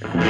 Welcome 0.00 0.22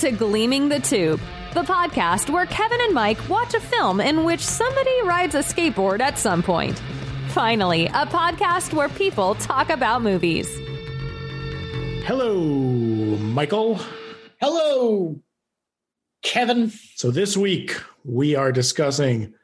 to 0.00 0.10
Gleaming 0.10 0.68
the 0.68 0.80
Tube, 0.80 1.20
the 1.54 1.62
podcast 1.62 2.28
where 2.28 2.46
Kevin 2.46 2.80
and 2.80 2.92
Mike 2.94 3.28
watch 3.28 3.54
a 3.54 3.60
film 3.60 4.00
in 4.00 4.24
which 4.24 4.40
somebody 4.40 5.02
rides 5.04 5.36
a 5.36 5.38
skateboard 5.38 6.00
at 6.00 6.18
some 6.18 6.42
point. 6.42 6.82
Finally, 7.28 7.86
a 7.86 8.06
podcast 8.06 8.72
where 8.74 8.88
people 8.88 9.36
talk 9.36 9.70
about 9.70 10.02
movies. 10.02 10.48
Hello, 12.06 12.95
Michael. 13.18 13.80
Hello, 14.40 15.20
Kevin. 16.22 16.72
So 16.96 17.10
this 17.10 17.36
week 17.36 17.80
we 18.04 18.34
are 18.34 18.52
discussing 18.52 19.34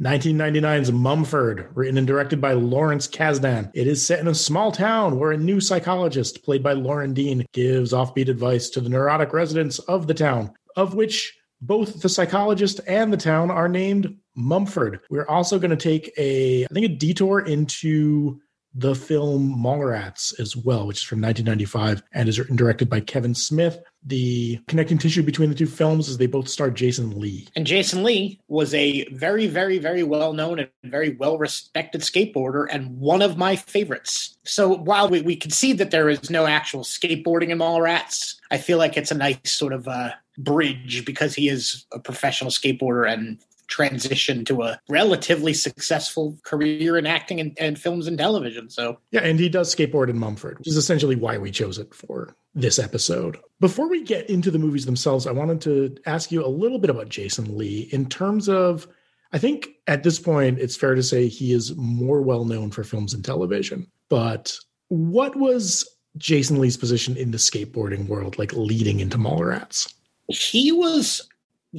1999's 0.00 0.90
Mumford, 0.90 1.68
written 1.74 1.96
and 1.96 2.06
directed 2.06 2.40
by 2.40 2.52
Lawrence 2.52 3.06
Kasdan. 3.06 3.70
It 3.74 3.86
is 3.86 4.04
set 4.04 4.20
in 4.20 4.28
a 4.28 4.34
small 4.34 4.72
town 4.72 5.18
where 5.18 5.32
a 5.32 5.36
new 5.36 5.60
psychologist, 5.60 6.44
played 6.44 6.62
by 6.62 6.72
Loren 6.72 7.14
Dean, 7.14 7.46
gives 7.52 7.92
offbeat 7.92 8.28
advice 8.28 8.68
to 8.70 8.80
the 8.80 8.88
neurotic 8.88 9.32
residents 9.32 9.78
of 9.80 10.06
the 10.06 10.14
town, 10.14 10.52
of 10.76 10.94
which 10.94 11.38
both 11.60 12.02
the 12.02 12.08
psychologist 12.08 12.80
and 12.86 13.12
the 13.12 13.16
town 13.16 13.50
are 13.50 13.68
named 13.68 14.16
Mumford. 14.34 15.00
We're 15.08 15.28
also 15.28 15.58
going 15.58 15.70
to 15.70 15.76
take 15.76 16.12
a, 16.18 16.64
I 16.64 16.68
think, 16.74 16.86
a 16.86 16.96
detour 16.96 17.40
into 17.40 18.40
the 18.74 18.94
film 18.94 19.54
Mallrats 19.56 20.38
as 20.40 20.56
well, 20.56 20.86
which 20.86 20.98
is 20.98 21.02
from 21.02 21.20
1995 21.20 22.02
and 22.12 22.28
is 22.28 22.38
written 22.38 22.56
directed 22.56 22.90
by 22.90 23.00
Kevin 23.00 23.34
Smith. 23.34 23.78
The 24.06 24.60
connecting 24.66 24.98
tissue 24.98 25.22
between 25.22 25.48
the 25.48 25.54
two 25.54 25.66
films 25.66 26.08
is 26.08 26.18
they 26.18 26.26
both 26.26 26.48
star 26.48 26.70
Jason 26.70 27.18
Lee. 27.18 27.46
And 27.54 27.66
Jason 27.66 28.02
Lee 28.02 28.40
was 28.48 28.74
a 28.74 29.04
very, 29.10 29.46
very, 29.46 29.78
very 29.78 30.02
well 30.02 30.32
known 30.32 30.58
and 30.58 30.68
very 30.84 31.14
well 31.14 31.38
respected 31.38 32.00
skateboarder 32.00 32.66
and 32.68 32.98
one 32.98 33.22
of 33.22 33.38
my 33.38 33.54
favorites. 33.56 34.36
So 34.44 34.74
while 34.74 35.08
we, 35.08 35.22
we 35.22 35.36
can 35.36 35.52
see 35.52 35.72
that 35.74 35.90
there 35.92 36.08
is 36.08 36.28
no 36.28 36.46
actual 36.46 36.82
skateboarding 36.82 37.50
in 37.50 37.58
Mallrats, 37.58 38.34
I 38.50 38.58
feel 38.58 38.78
like 38.78 38.96
it's 38.96 39.12
a 39.12 39.16
nice 39.16 39.38
sort 39.44 39.72
of 39.72 39.86
uh, 39.86 40.10
bridge 40.36 41.04
because 41.04 41.34
he 41.34 41.48
is 41.48 41.86
a 41.92 42.00
professional 42.00 42.50
skateboarder 42.50 43.10
and 43.10 43.38
transition 43.66 44.44
to 44.46 44.62
a 44.62 44.80
relatively 44.88 45.54
successful 45.54 46.36
career 46.44 46.96
in 46.96 47.06
acting 47.06 47.40
and, 47.40 47.56
and, 47.58 47.78
films 47.78 48.06
and 48.06 48.18
television. 48.18 48.70
So 48.70 48.98
yeah, 49.10 49.20
and 49.20 49.38
he 49.38 49.48
does 49.48 49.74
skateboard 49.74 50.08
in 50.08 50.18
Mumford, 50.18 50.58
which 50.58 50.68
is 50.68 50.76
essentially 50.76 51.16
why 51.16 51.38
we 51.38 51.50
chose 51.50 51.78
it 51.78 51.94
for 51.94 52.34
this 52.54 52.78
episode. 52.78 53.38
Before 53.60 53.88
we 53.88 54.02
get 54.02 54.28
into 54.30 54.50
the 54.50 54.58
movies 54.58 54.86
themselves, 54.86 55.26
I 55.26 55.32
wanted 55.32 55.60
to 55.62 55.96
ask 56.06 56.30
you 56.30 56.44
a 56.44 56.48
little 56.48 56.78
bit 56.78 56.90
about 56.90 57.08
Jason 57.08 57.56
Lee 57.56 57.88
in 57.92 58.08
terms 58.08 58.48
of. 58.48 58.86
I 59.32 59.38
think 59.38 59.70
at 59.88 60.04
this 60.04 60.20
point, 60.20 60.60
it's 60.60 60.76
fair 60.76 60.94
to 60.94 61.02
say 61.02 61.26
he 61.26 61.52
is 61.52 61.74
more 61.76 62.22
well 62.22 62.44
known 62.44 62.70
for 62.70 62.84
films 62.84 63.14
and 63.14 63.24
television. 63.24 63.90
But 64.08 64.56
what 64.88 65.34
was 65.34 65.84
Jason 66.16 66.60
Lee's 66.60 66.76
position 66.76 67.16
in 67.16 67.32
the 67.32 67.38
skateboarding 67.38 68.06
world, 68.06 68.38
like 68.38 68.52
leading 68.52 69.00
into 69.00 69.18
Mallrats? 69.18 69.92
He 70.28 70.70
was 70.72 71.28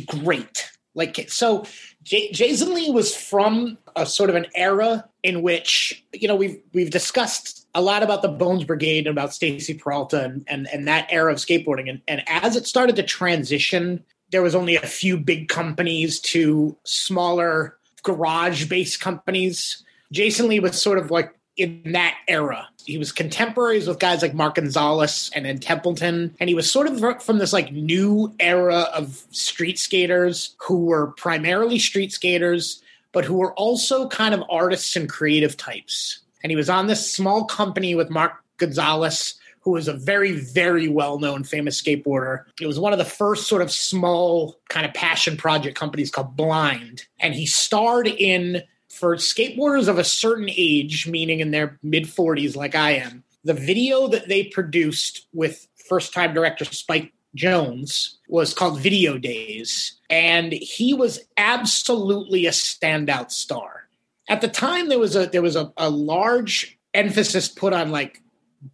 great 0.05 0.69
like 0.95 1.29
so, 1.29 1.65
J- 2.03 2.31
Jason 2.31 2.73
Lee 2.73 2.89
was 2.89 3.15
from 3.15 3.77
a 3.95 4.05
sort 4.05 4.29
of 4.29 4.35
an 4.35 4.47
era 4.55 5.07
in 5.23 5.41
which 5.41 6.03
you 6.13 6.27
know 6.27 6.35
we've 6.35 6.59
we've 6.73 6.89
discussed 6.89 7.67
a 7.75 7.81
lot 7.81 8.01
about 8.01 8.21
the 8.21 8.29
Bones 8.29 8.63
Brigade 8.63 9.05
and 9.05 9.17
about 9.17 9.33
Stacy 9.33 9.73
Peralta 9.73 10.23
and, 10.23 10.43
and 10.47 10.67
and 10.71 10.87
that 10.87 11.07
era 11.09 11.31
of 11.31 11.37
skateboarding. 11.37 11.89
And 11.89 12.01
and 12.07 12.23
as 12.27 12.55
it 12.55 12.65
started 12.65 12.95
to 12.95 13.03
transition, 13.03 14.03
there 14.31 14.41
was 14.41 14.55
only 14.55 14.75
a 14.75 14.81
few 14.81 15.17
big 15.17 15.49
companies 15.49 16.19
to 16.21 16.75
smaller 16.85 17.77
garage 18.03 18.65
based 18.65 19.01
companies. 19.01 19.83
Jason 20.11 20.47
Lee 20.47 20.59
was 20.59 20.81
sort 20.81 20.97
of 20.97 21.11
like 21.11 21.33
in 21.57 21.81
that 21.93 22.17
era. 22.27 22.67
He 22.85 22.97
was 22.97 23.11
contemporaries 23.11 23.87
with 23.87 23.99
guys 23.99 24.21
like 24.21 24.33
Mark 24.33 24.55
Gonzalez 24.55 25.31
and 25.33 25.47
Ed 25.47 25.61
Templeton, 25.61 26.35
and 26.39 26.49
he 26.49 26.55
was 26.55 26.69
sort 26.69 26.87
of 26.87 27.23
from 27.23 27.37
this 27.37 27.53
like 27.53 27.71
new 27.71 28.33
era 28.39 28.87
of 28.93 29.23
street 29.31 29.79
skaters 29.79 30.55
who 30.59 30.85
were 30.85 31.07
primarily 31.07 31.79
street 31.79 32.11
skaters, 32.11 32.81
but 33.11 33.25
who 33.25 33.35
were 33.35 33.53
also 33.53 34.07
kind 34.09 34.33
of 34.33 34.43
artists 34.49 34.95
and 34.95 35.09
creative 35.09 35.57
types. 35.57 36.19
And 36.43 36.51
he 36.51 36.55
was 36.55 36.69
on 36.69 36.87
this 36.87 37.11
small 37.11 37.45
company 37.45 37.95
with 37.95 38.09
Mark 38.09 38.33
Gonzalez, 38.57 39.35
who 39.61 39.71
was 39.71 39.87
a 39.87 39.93
very, 39.93 40.33
very 40.33 40.87
well 40.87 41.17
known 41.17 41.43
famous 41.43 41.81
skateboarder. 41.81 42.43
It 42.61 42.67
was 42.67 42.79
one 42.79 42.93
of 42.93 42.99
the 42.99 43.05
first 43.05 43.47
sort 43.47 43.63
of 43.63 43.71
small 43.71 44.57
kind 44.69 44.85
of 44.85 44.93
passion 44.93 45.37
project 45.37 45.75
companies 45.75 46.11
called 46.11 46.35
Blind. 46.35 47.05
And 47.19 47.33
he 47.33 47.47
starred 47.47 48.07
in 48.07 48.61
for 48.95 49.15
skateboarders 49.17 49.87
of 49.87 49.97
a 49.97 50.03
certain 50.03 50.49
age, 50.49 51.07
meaning 51.07 51.39
in 51.39 51.51
their 51.51 51.77
mid 51.83 52.05
40s, 52.05 52.55
like 52.55 52.75
I 52.75 52.91
am, 52.91 53.23
the 53.43 53.53
video 53.53 54.07
that 54.07 54.27
they 54.27 54.45
produced 54.45 55.27
with 55.33 55.67
first 55.87 56.13
time 56.13 56.33
director 56.33 56.65
Spike 56.65 57.13
Jonze 57.37 58.15
was 58.27 58.53
called 58.53 58.79
Video 58.79 59.17
Days. 59.17 59.99
And 60.09 60.53
he 60.53 60.93
was 60.93 61.19
absolutely 61.37 62.45
a 62.45 62.51
standout 62.51 63.31
star. 63.31 63.87
At 64.27 64.41
the 64.41 64.47
time, 64.47 64.89
there 64.89 64.99
was 64.99 65.15
a 65.15 65.27
there 65.27 65.41
was 65.41 65.55
a, 65.55 65.71
a 65.77 65.89
large 65.89 66.79
emphasis 66.93 67.47
put 67.47 67.73
on 67.73 67.91
like 67.91 68.23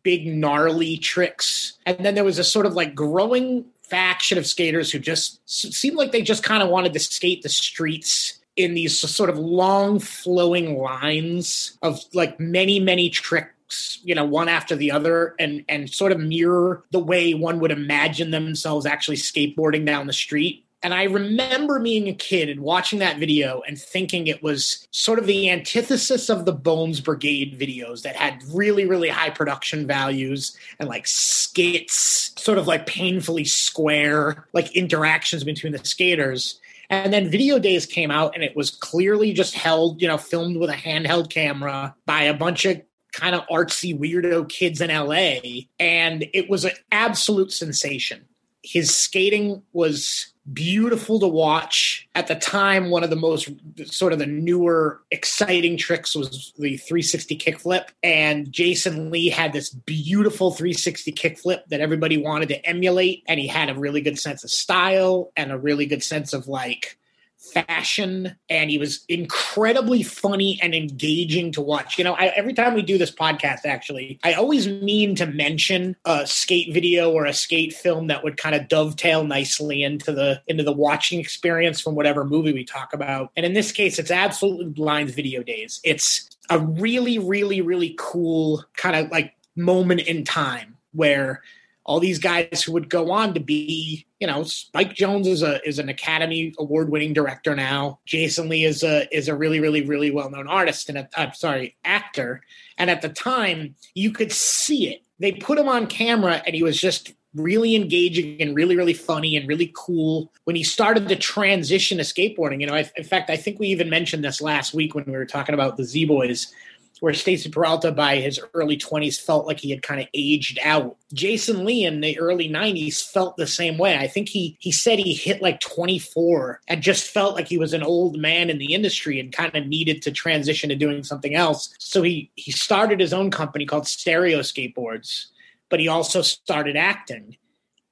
big 0.03 0.27
gnarly 0.27 0.97
tricks. 0.97 1.73
And 1.85 2.05
then 2.05 2.15
there 2.15 2.23
was 2.23 2.39
a 2.39 2.43
sort 2.43 2.65
of 2.65 2.73
like 2.73 2.95
growing 2.95 3.65
faction 3.81 4.37
of 4.37 4.47
skaters 4.47 4.91
who 4.91 4.99
just 4.99 5.41
seemed 5.49 5.97
like 5.97 6.13
they 6.13 6.21
just 6.21 6.43
kind 6.43 6.63
of 6.63 6.69
wanted 6.69 6.93
to 6.93 6.99
skate 6.99 7.41
the 7.41 7.49
streets 7.49 8.40
in 8.55 8.73
these 8.73 8.97
sort 8.99 9.29
of 9.29 9.37
long 9.37 9.99
flowing 9.99 10.77
lines 10.77 11.77
of 11.81 12.03
like 12.13 12.39
many 12.39 12.79
many 12.79 13.09
tricks 13.09 13.99
you 14.03 14.13
know 14.13 14.25
one 14.25 14.49
after 14.49 14.75
the 14.75 14.91
other 14.91 15.35
and 15.39 15.63
and 15.69 15.89
sort 15.89 16.11
of 16.11 16.19
mirror 16.19 16.83
the 16.91 16.99
way 16.99 17.33
one 17.33 17.59
would 17.59 17.71
imagine 17.71 18.31
themselves 18.31 18.85
actually 18.85 19.15
skateboarding 19.17 19.85
down 19.85 20.07
the 20.07 20.13
street 20.13 20.65
and 20.83 20.93
I 20.95 21.03
remember 21.03 21.79
being 21.79 22.07
a 22.07 22.13
kid 22.13 22.49
and 22.49 22.61
watching 22.61 22.99
that 22.99 23.19
video 23.19 23.61
and 23.67 23.79
thinking 23.79 24.25
it 24.25 24.41
was 24.41 24.87
sort 24.89 25.19
of 25.19 25.27
the 25.27 25.49
antithesis 25.49 26.27
of 26.27 26.45
the 26.45 26.51
Bones 26.51 26.99
Brigade 26.99 27.59
videos 27.59 28.01
that 28.01 28.15
had 28.15 28.41
really, 28.51 28.85
really 28.85 29.09
high 29.09 29.29
production 29.29 29.85
values 29.85 30.57
and 30.79 30.89
like 30.89 31.05
skits, 31.05 32.33
sort 32.41 32.57
of 32.57 32.67
like 32.67 32.87
painfully 32.87 33.45
square, 33.45 34.47
like 34.53 34.75
interactions 34.75 35.43
between 35.43 35.71
the 35.71 35.85
skaters. 35.85 36.59
And 36.91 37.13
then 37.13 37.29
Video 37.29 37.57
Days 37.57 37.85
came 37.85 38.11
out 38.11 38.35
and 38.35 38.43
it 38.43 38.55
was 38.55 38.69
clearly 38.69 39.31
just 39.31 39.55
held, 39.55 40.01
you 40.01 40.09
know, 40.09 40.17
filmed 40.17 40.57
with 40.57 40.69
a 40.69 40.73
handheld 40.73 41.29
camera 41.29 41.95
by 42.05 42.23
a 42.23 42.33
bunch 42.33 42.65
of 42.65 42.81
kind 43.13 43.33
of 43.33 43.47
artsy 43.47 43.97
weirdo 43.97 44.49
kids 44.49 44.81
in 44.81 44.89
LA. 44.89 45.61
And 45.79 46.27
it 46.33 46.49
was 46.49 46.65
an 46.65 46.73
absolute 46.91 47.53
sensation. 47.53 48.25
His 48.61 48.93
skating 48.93 49.63
was 49.71 50.30
beautiful 50.51 51.19
to 51.19 51.27
watch. 51.27 52.07
At 52.15 52.27
the 52.27 52.35
time, 52.35 52.89
one 52.89 53.03
of 53.03 53.09
the 53.09 53.15
most 53.15 53.49
sort 53.85 54.13
of 54.13 54.19
the 54.19 54.25
newer, 54.25 55.01
exciting 55.11 55.77
tricks 55.77 56.15
was 56.15 56.53
the 56.57 56.77
360 56.77 57.37
kickflip. 57.37 57.89
And 58.03 58.51
Jason 58.51 59.11
Lee 59.11 59.29
had 59.29 59.53
this 59.53 59.69
beautiful 59.69 60.51
360 60.51 61.11
kickflip 61.13 61.65
that 61.67 61.81
everybody 61.81 62.17
wanted 62.17 62.49
to 62.49 62.65
emulate. 62.65 63.23
And 63.27 63.39
he 63.39 63.47
had 63.47 63.69
a 63.69 63.75
really 63.75 64.01
good 64.01 64.19
sense 64.19 64.43
of 64.43 64.49
style 64.49 65.31
and 65.35 65.51
a 65.51 65.57
really 65.57 65.85
good 65.85 66.03
sense 66.03 66.33
of 66.33 66.47
like 66.47 66.97
fashion 67.41 68.35
and 68.49 68.69
he 68.69 68.77
was 68.77 69.03
incredibly 69.09 70.03
funny 70.03 70.59
and 70.61 70.75
engaging 70.75 71.51
to 71.53 71.61
watch. 71.61 71.97
You 71.97 72.03
know, 72.03 72.13
I, 72.13 72.27
every 72.27 72.53
time 72.53 72.73
we 72.73 72.81
do 72.81 72.97
this 72.97 73.11
podcast, 73.11 73.65
actually, 73.65 74.19
I 74.23 74.33
always 74.33 74.67
mean 74.67 75.15
to 75.15 75.25
mention 75.25 75.95
a 76.05 76.25
skate 76.27 76.73
video 76.73 77.11
or 77.11 77.25
a 77.25 77.33
skate 77.33 77.73
film 77.73 78.07
that 78.07 78.23
would 78.23 78.37
kind 78.37 78.55
of 78.55 78.67
dovetail 78.67 79.23
nicely 79.23 79.83
into 79.83 80.11
the 80.11 80.41
into 80.47 80.63
the 80.63 80.71
watching 80.71 81.19
experience 81.19 81.81
from 81.81 81.95
whatever 81.95 82.23
movie 82.23 82.53
we 82.53 82.63
talk 82.63 82.93
about. 82.93 83.31
And 83.35 83.45
in 83.45 83.53
this 83.53 83.71
case, 83.71 83.97
it's 83.97 84.11
absolutely 84.11 84.67
blind 84.67 85.09
video 85.09 85.43
days. 85.43 85.81
It's 85.83 86.29
a 86.49 86.59
really, 86.59 87.17
really, 87.17 87.61
really 87.61 87.95
cool 87.97 88.63
kind 88.77 88.95
of 88.95 89.11
like 89.11 89.33
moment 89.55 90.01
in 90.01 90.23
time 90.23 90.77
where 90.93 91.41
all 91.85 91.99
these 91.99 92.19
guys 92.19 92.61
who 92.63 92.71
would 92.73 92.89
go 92.89 93.11
on 93.11 93.33
to 93.33 93.39
be, 93.39 94.05
you 94.19 94.27
know, 94.27 94.43
Spike 94.43 94.93
Jonze 94.93 95.27
is 95.27 95.41
a 95.41 95.67
is 95.67 95.79
an 95.79 95.89
Academy 95.89 96.53
Award 96.59 96.89
winning 96.89 97.13
director 97.13 97.55
now. 97.55 97.99
Jason 98.05 98.49
Lee 98.49 98.65
is 98.65 98.83
a 98.83 99.13
is 99.15 99.27
a 99.27 99.35
really 99.35 99.59
really 99.59 99.81
really 99.81 100.11
well 100.11 100.29
known 100.29 100.47
artist 100.47 100.89
and 100.89 100.97
a, 100.97 101.09
I'm 101.15 101.33
sorry 101.33 101.75
actor. 101.83 102.43
And 102.77 102.89
at 102.89 103.01
the 103.01 103.09
time, 103.09 103.75
you 103.95 104.11
could 104.11 104.31
see 104.31 104.89
it. 104.89 105.03
They 105.19 105.33
put 105.33 105.57
him 105.57 105.67
on 105.67 105.87
camera, 105.87 106.41
and 106.45 106.55
he 106.55 106.63
was 106.63 106.79
just 106.79 107.13
really 107.33 107.75
engaging 107.75 108.41
and 108.41 108.55
really 108.55 108.75
really 108.75 108.93
funny 108.93 109.35
and 109.35 109.47
really 109.47 109.71
cool 109.75 110.31
when 110.43 110.55
he 110.55 110.63
started 110.63 111.07
to 111.07 111.15
transition 111.15 111.97
to 111.97 112.03
skateboarding. 112.03 112.61
You 112.61 112.67
know, 112.67 112.75
I, 112.75 112.89
in 112.95 113.03
fact, 113.03 113.29
I 113.29 113.37
think 113.37 113.59
we 113.59 113.67
even 113.67 113.89
mentioned 113.89 114.23
this 114.23 114.41
last 114.41 114.73
week 114.73 114.93
when 114.93 115.05
we 115.05 115.13
were 115.13 115.25
talking 115.25 115.55
about 115.55 115.77
the 115.77 115.83
Z 115.83 116.05
Boys 116.05 116.53
where 117.01 117.15
Stacy 117.15 117.49
Peralta 117.49 117.91
by 117.91 118.17
his 118.17 118.39
early 118.53 118.77
20s 118.77 119.19
felt 119.19 119.47
like 119.47 119.59
he 119.59 119.71
had 119.71 119.81
kind 119.81 119.99
of 119.99 120.07
aged 120.13 120.59
out. 120.63 120.95
Jason 121.11 121.65
Lee 121.65 121.83
in 121.83 121.99
the 121.99 122.17
early 122.19 122.47
90s 122.47 123.03
felt 123.03 123.35
the 123.37 123.47
same 123.47 123.79
way. 123.79 123.97
I 123.97 124.07
think 124.07 124.29
he 124.29 124.55
he 124.59 124.71
said 124.71 124.99
he 124.99 125.15
hit 125.15 125.41
like 125.41 125.59
24 125.61 126.61
and 126.67 126.83
just 126.83 127.07
felt 127.07 127.33
like 127.33 127.47
he 127.47 127.57
was 127.57 127.73
an 127.73 127.81
old 127.81 128.19
man 128.19 128.51
in 128.51 128.59
the 128.59 128.75
industry 128.75 129.19
and 129.19 129.33
kind 129.33 129.55
of 129.55 129.65
needed 129.65 130.03
to 130.03 130.11
transition 130.11 130.69
to 130.69 130.75
doing 130.75 131.03
something 131.03 131.33
else. 131.33 131.73
So 131.79 132.03
he 132.03 132.29
he 132.35 132.51
started 132.51 132.99
his 132.99 133.13
own 133.13 133.31
company 133.31 133.65
called 133.65 133.87
Stereo 133.87 134.41
Skateboards, 134.41 135.25
but 135.69 135.79
he 135.79 135.87
also 135.87 136.21
started 136.21 136.77
acting. 136.77 137.35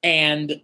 And 0.03 0.61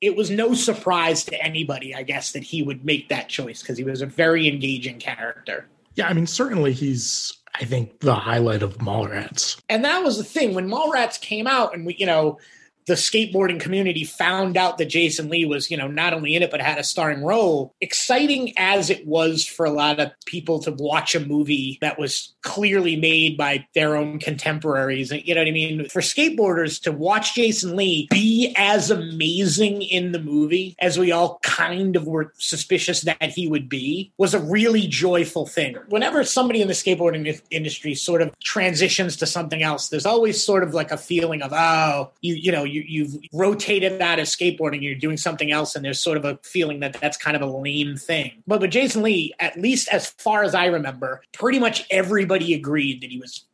it 0.00 0.14
was 0.14 0.30
no 0.30 0.54
surprise 0.54 1.24
to 1.24 1.42
anybody, 1.42 1.92
I 1.92 2.04
guess, 2.04 2.30
that 2.32 2.44
he 2.44 2.62
would 2.62 2.84
make 2.84 3.08
that 3.08 3.28
choice 3.28 3.62
because 3.62 3.78
he 3.78 3.84
was 3.84 4.00
a 4.00 4.06
very 4.06 4.46
engaging 4.46 5.00
character. 5.00 5.66
Yeah, 5.96 6.08
I 6.08 6.12
mean, 6.12 6.28
certainly 6.28 6.72
he's, 6.72 7.32
I 7.54 7.64
think, 7.64 8.00
the 8.00 8.14
highlight 8.14 8.62
of 8.62 8.78
Mallrats. 8.78 9.60
And 9.68 9.84
that 9.84 10.02
was 10.02 10.18
the 10.18 10.24
thing 10.24 10.54
when 10.54 10.68
Mallrats 10.68 11.20
came 11.20 11.46
out, 11.46 11.74
and 11.74 11.86
we, 11.86 11.94
you 11.96 12.06
know, 12.06 12.38
the 12.86 12.94
skateboarding 12.94 13.60
community 13.60 14.04
found 14.04 14.56
out 14.56 14.78
that 14.78 14.86
Jason 14.86 15.28
Lee 15.28 15.44
was, 15.44 15.70
you 15.70 15.76
know, 15.76 15.88
not 15.88 16.12
only 16.12 16.34
in 16.34 16.42
it 16.42 16.50
but 16.50 16.60
had 16.60 16.78
a 16.78 16.84
starring 16.84 17.22
role. 17.22 17.74
Exciting 17.80 18.52
as 18.56 18.90
it 18.90 19.06
was 19.06 19.44
for 19.46 19.66
a 19.66 19.70
lot 19.70 20.00
of 20.00 20.12
people 20.26 20.58
to 20.60 20.72
watch 20.72 21.14
a 21.14 21.20
movie 21.20 21.78
that 21.80 21.98
was 21.98 22.34
clearly 22.42 22.96
made 22.96 23.36
by 23.36 23.66
their 23.74 23.96
own 23.96 24.18
contemporaries, 24.18 25.10
you 25.10 25.34
know 25.34 25.40
what 25.40 25.48
I 25.48 25.52
mean? 25.52 25.88
For 25.88 26.00
skateboarders 26.00 26.80
to 26.82 26.92
watch 26.92 27.34
Jason 27.34 27.76
Lee 27.76 28.06
be 28.10 28.54
as 28.56 28.90
amazing 28.90 29.82
in 29.82 30.12
the 30.12 30.20
movie 30.20 30.76
as 30.78 30.98
we 30.98 31.12
all 31.12 31.38
kind 31.42 31.96
of 31.96 32.06
were 32.06 32.32
suspicious 32.38 33.02
that 33.02 33.30
he 33.30 33.48
would 33.48 33.68
be 33.68 34.12
was 34.18 34.34
a 34.34 34.40
really 34.40 34.86
joyful 34.86 35.46
thing. 35.46 35.76
Whenever 35.88 36.24
somebody 36.24 36.60
in 36.60 36.68
the 36.68 36.74
skateboarding 36.74 37.40
industry 37.50 37.94
sort 37.94 38.22
of 38.22 38.38
transitions 38.40 39.16
to 39.16 39.26
something 39.26 39.62
else, 39.62 39.88
there's 39.88 40.06
always 40.06 40.42
sort 40.42 40.62
of 40.62 40.74
like 40.74 40.90
a 40.90 40.96
feeling 40.96 41.42
of, 41.42 41.52
oh, 41.52 42.10
you 42.20 42.34
you 42.34 42.52
know, 42.52 42.64
you, 42.74 42.84
you've 42.86 43.16
rotated 43.32 44.00
out 44.00 44.18
of 44.18 44.26
skateboarding, 44.26 44.82
you're 44.82 44.94
doing 44.94 45.16
something 45.16 45.50
else, 45.50 45.76
and 45.76 45.84
there's 45.84 46.00
sort 46.00 46.16
of 46.16 46.24
a 46.24 46.38
feeling 46.42 46.80
that 46.80 46.94
that's 47.00 47.16
kind 47.16 47.36
of 47.36 47.42
a 47.42 47.46
lame 47.46 47.96
thing. 47.96 48.42
But 48.46 48.60
with 48.60 48.70
Jason 48.70 49.02
Lee, 49.02 49.32
at 49.38 49.58
least 49.58 49.88
as 49.88 50.10
far 50.10 50.42
as 50.42 50.54
I 50.54 50.66
remember, 50.66 51.22
pretty 51.32 51.58
much 51.58 51.86
everybody 51.90 52.54
agreed 52.54 53.02
that 53.02 53.10
he 53.10 53.18
was 53.18 53.44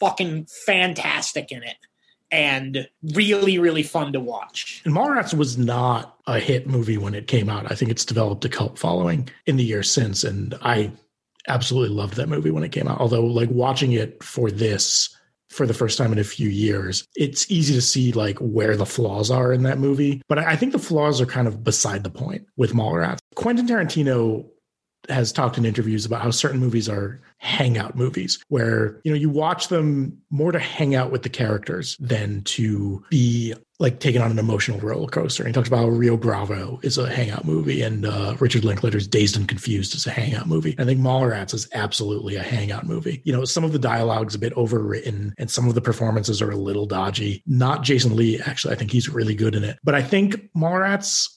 fucking 0.00 0.46
fantastic 0.46 1.52
in 1.52 1.62
it 1.62 1.76
and 2.32 2.88
really, 3.14 3.58
really 3.58 3.82
fun 3.82 4.12
to 4.14 4.20
watch. 4.20 4.80
And 4.84 4.94
Mallrats 4.94 5.34
was 5.34 5.58
not 5.58 6.18
a 6.26 6.40
hit 6.40 6.66
movie 6.66 6.96
when 6.96 7.14
it 7.14 7.26
came 7.26 7.50
out. 7.50 7.70
I 7.70 7.74
think 7.74 7.90
it's 7.90 8.06
developed 8.06 8.44
a 8.46 8.48
cult 8.48 8.78
following 8.78 9.28
in 9.46 9.58
the 9.58 9.64
years 9.64 9.90
since, 9.90 10.24
and 10.24 10.54
I 10.62 10.90
absolutely 11.46 11.94
loved 11.94 12.14
that 12.16 12.30
movie 12.30 12.50
when 12.50 12.64
it 12.64 12.72
came 12.72 12.88
out. 12.88 13.00
Although, 13.00 13.26
like 13.26 13.50
watching 13.50 13.92
it 13.92 14.24
for 14.24 14.50
this 14.50 15.14
for 15.52 15.66
the 15.66 15.74
first 15.74 15.98
time 15.98 16.12
in 16.12 16.18
a 16.18 16.24
few 16.24 16.48
years, 16.48 17.06
it's 17.14 17.50
easy 17.50 17.74
to 17.74 17.82
see 17.82 18.12
like 18.12 18.38
where 18.38 18.76
the 18.76 18.86
flaws 18.86 19.30
are 19.30 19.52
in 19.52 19.62
that 19.64 19.78
movie. 19.78 20.22
But 20.28 20.38
I 20.38 20.56
think 20.56 20.72
the 20.72 20.78
flaws 20.78 21.20
are 21.20 21.26
kind 21.26 21.46
of 21.46 21.62
beside 21.62 22.04
the 22.04 22.10
point 22.10 22.46
with 22.56 22.72
Mallrats. 22.72 23.18
Quentin 23.34 23.66
Tarantino 23.66 24.46
has 25.08 25.32
talked 25.32 25.58
in 25.58 25.64
interviews 25.64 26.06
about 26.06 26.22
how 26.22 26.30
certain 26.30 26.60
movies 26.60 26.88
are 26.88 27.20
hangout 27.38 27.96
movies 27.96 28.38
where 28.48 29.00
you 29.02 29.10
know 29.10 29.18
you 29.18 29.28
watch 29.28 29.66
them 29.66 30.16
more 30.30 30.52
to 30.52 30.60
hang 30.60 30.94
out 30.94 31.10
with 31.10 31.22
the 31.24 31.28
characters 31.28 31.96
than 31.98 32.40
to 32.42 33.04
be 33.10 33.52
like 33.80 33.98
taken 33.98 34.22
on 34.22 34.30
an 34.30 34.38
emotional 34.38 34.78
roller 34.78 35.08
coaster. 35.08 35.42
And 35.42 35.48
he 35.48 35.52
talks 35.52 35.66
about 35.66 35.78
how 35.78 35.88
Rio 35.88 36.16
Bravo 36.16 36.78
is 36.84 36.98
a 36.98 37.12
hangout 37.12 37.44
movie 37.44 37.82
and 37.82 38.06
uh, 38.06 38.36
Richard 38.38 38.64
Linklater's 38.64 39.08
Dazed 39.08 39.36
and 39.36 39.48
Confused 39.48 39.96
is 39.96 40.06
a 40.06 40.12
hangout 40.12 40.46
movie. 40.46 40.76
I 40.78 40.84
think 40.84 41.00
Mallrats 41.00 41.52
is 41.52 41.68
absolutely 41.74 42.36
a 42.36 42.44
hangout 42.44 42.86
movie. 42.86 43.20
You 43.24 43.32
know, 43.32 43.44
some 43.44 43.64
of 43.64 43.72
the 43.72 43.80
dialogue's 43.80 44.36
a 44.36 44.38
bit 44.38 44.54
overwritten 44.54 45.32
and 45.36 45.50
some 45.50 45.66
of 45.66 45.74
the 45.74 45.80
performances 45.80 46.40
are 46.40 46.52
a 46.52 46.56
little 46.56 46.86
dodgy. 46.86 47.42
Not 47.44 47.82
Jason 47.82 48.14
Lee, 48.14 48.40
actually. 48.40 48.72
I 48.72 48.78
think 48.78 48.92
he's 48.92 49.08
really 49.08 49.34
good 49.34 49.56
in 49.56 49.64
it. 49.64 49.80
But 49.82 49.96
I 49.96 50.02
think 50.02 50.36
Mallrats 50.56 51.28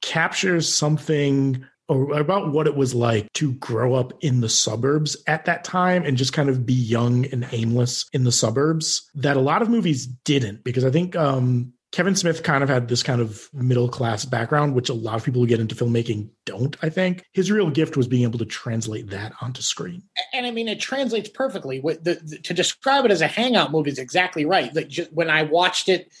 captures 0.00 0.72
something 0.72 1.64
or 1.88 2.18
about 2.18 2.52
what 2.52 2.66
it 2.66 2.76
was 2.76 2.94
like 2.94 3.32
to 3.34 3.52
grow 3.54 3.94
up 3.94 4.12
in 4.20 4.40
the 4.40 4.48
suburbs 4.48 5.16
at 5.26 5.46
that 5.46 5.64
time 5.64 6.04
and 6.04 6.16
just 6.16 6.32
kind 6.32 6.48
of 6.48 6.66
be 6.66 6.74
young 6.74 7.24
and 7.26 7.48
aimless 7.52 8.06
in 8.12 8.24
the 8.24 8.32
suburbs 8.32 9.10
that 9.14 9.36
a 9.36 9.40
lot 9.40 9.62
of 9.62 9.68
movies 9.68 10.06
didn't. 10.06 10.64
Because 10.64 10.84
i 10.84 10.90
think 10.90 11.16
um, 11.16 11.72
kevin 11.90 12.14
smith 12.14 12.42
kind 12.42 12.62
of 12.62 12.68
had 12.68 12.88
this 12.88 13.02
kind 13.02 13.20
of 13.20 13.48
middle 13.54 13.88
class 13.88 14.26
background 14.26 14.74
which 14.74 14.90
a 14.90 14.94
lot 14.94 15.14
of 15.14 15.24
people 15.24 15.40
who 15.40 15.46
get 15.46 15.60
into 15.60 15.74
filmmaking 15.74 16.28
don't 16.44 16.76
i 16.82 16.88
think. 16.88 17.24
His 17.32 17.50
real 17.50 17.70
gift 17.70 17.96
was 17.96 18.06
being 18.06 18.24
able 18.24 18.38
to 18.38 18.44
translate 18.44 19.08
that 19.10 19.32
onto 19.40 19.62
screen. 19.62 20.02
And 20.32 20.46
i 20.46 20.50
mean 20.50 20.68
it 20.68 20.80
translates 20.80 21.28
perfectly. 21.28 21.80
The, 21.80 22.20
the, 22.22 22.38
to 22.44 22.54
describe 22.54 23.04
it 23.04 23.10
as 23.10 23.20
a 23.20 23.26
hangout 23.26 23.72
movie 23.72 23.90
is 23.90 23.98
exactly 23.98 24.44
right. 24.44 24.74
Like 24.74 24.88
just, 24.88 25.12
when 25.12 25.30
i 25.30 25.42
watched 25.42 25.88
it 25.88 26.12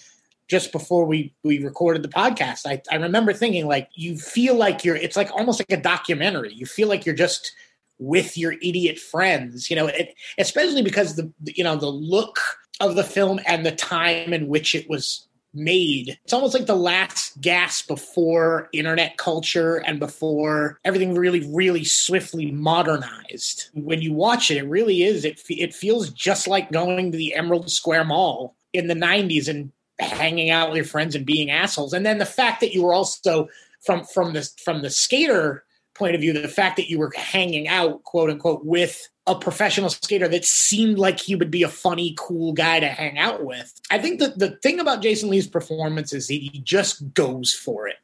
just 0.48 0.72
before 0.72 1.04
we 1.04 1.32
we 1.44 1.62
recorded 1.62 2.02
the 2.02 2.08
podcast 2.08 2.66
i 2.66 2.80
i 2.90 2.96
remember 2.96 3.32
thinking 3.32 3.66
like 3.66 3.88
you 3.94 4.16
feel 4.16 4.54
like 4.54 4.84
you're 4.84 4.96
it's 4.96 5.16
like 5.16 5.30
almost 5.32 5.60
like 5.60 5.78
a 5.78 5.82
documentary. 5.82 6.52
You 6.52 6.66
feel 6.66 6.88
like 6.88 7.06
you're 7.06 7.14
just 7.14 7.52
with 7.98 8.38
your 8.38 8.52
idiot 8.62 8.98
friends 8.98 9.70
you 9.70 9.76
know 9.76 9.86
it, 9.86 10.14
especially 10.38 10.82
because 10.82 11.16
the 11.16 11.32
you 11.44 11.64
know 11.64 11.76
the 11.76 11.86
look 11.86 12.38
of 12.80 12.94
the 12.94 13.04
film 13.04 13.40
and 13.46 13.66
the 13.66 13.72
time 13.72 14.32
in 14.32 14.46
which 14.46 14.74
it 14.74 14.88
was 14.88 15.26
made. 15.54 16.18
It's 16.24 16.32
almost 16.32 16.54
like 16.54 16.66
the 16.66 16.76
last 16.76 17.40
gasp 17.40 17.88
before 17.88 18.68
internet 18.72 19.16
culture 19.16 19.76
and 19.76 19.98
before 19.98 20.78
everything 20.84 21.14
really 21.14 21.48
really 21.52 21.84
swiftly 21.84 22.50
modernized. 22.50 23.70
When 23.74 24.00
you 24.00 24.12
watch 24.12 24.50
it 24.50 24.58
it 24.58 24.68
really 24.68 25.02
is 25.02 25.24
it, 25.24 25.40
it 25.48 25.74
feels 25.74 26.10
just 26.10 26.46
like 26.46 26.70
going 26.70 27.12
to 27.12 27.18
the 27.18 27.34
emerald 27.34 27.70
square 27.70 28.04
mall 28.04 28.54
in 28.72 28.86
the 28.86 28.94
90s 28.94 29.48
and 29.48 29.72
hanging 29.98 30.50
out 30.50 30.68
with 30.68 30.76
your 30.76 30.84
friends 30.84 31.14
and 31.14 31.26
being 31.26 31.50
assholes. 31.50 31.92
And 31.92 32.04
then 32.04 32.18
the 32.18 32.26
fact 32.26 32.60
that 32.60 32.72
you 32.72 32.84
were 32.84 32.92
also 32.92 33.48
from 33.84 34.04
from 34.04 34.32
the 34.32 34.48
from 34.62 34.82
the 34.82 34.90
skater 34.90 35.64
point 35.94 36.14
of 36.14 36.20
view, 36.20 36.32
the 36.32 36.48
fact 36.48 36.76
that 36.76 36.88
you 36.88 36.98
were 36.98 37.12
hanging 37.16 37.68
out, 37.68 38.04
quote 38.04 38.30
unquote, 38.30 38.64
with 38.64 39.08
a 39.26 39.34
professional 39.34 39.90
skater 39.90 40.28
that 40.28 40.44
seemed 40.44 40.98
like 40.98 41.20
he 41.20 41.34
would 41.34 41.50
be 41.50 41.62
a 41.62 41.68
funny, 41.68 42.14
cool 42.16 42.52
guy 42.52 42.80
to 42.80 42.88
hang 42.88 43.18
out 43.18 43.44
with. 43.44 43.78
I 43.90 43.98
think 43.98 44.20
that 44.20 44.38
the 44.38 44.52
thing 44.62 44.80
about 44.80 45.02
Jason 45.02 45.28
Lee's 45.28 45.46
performance 45.46 46.12
is 46.12 46.28
he 46.28 46.60
just 46.64 47.12
goes 47.12 47.52
for 47.52 47.88
it. 47.88 47.96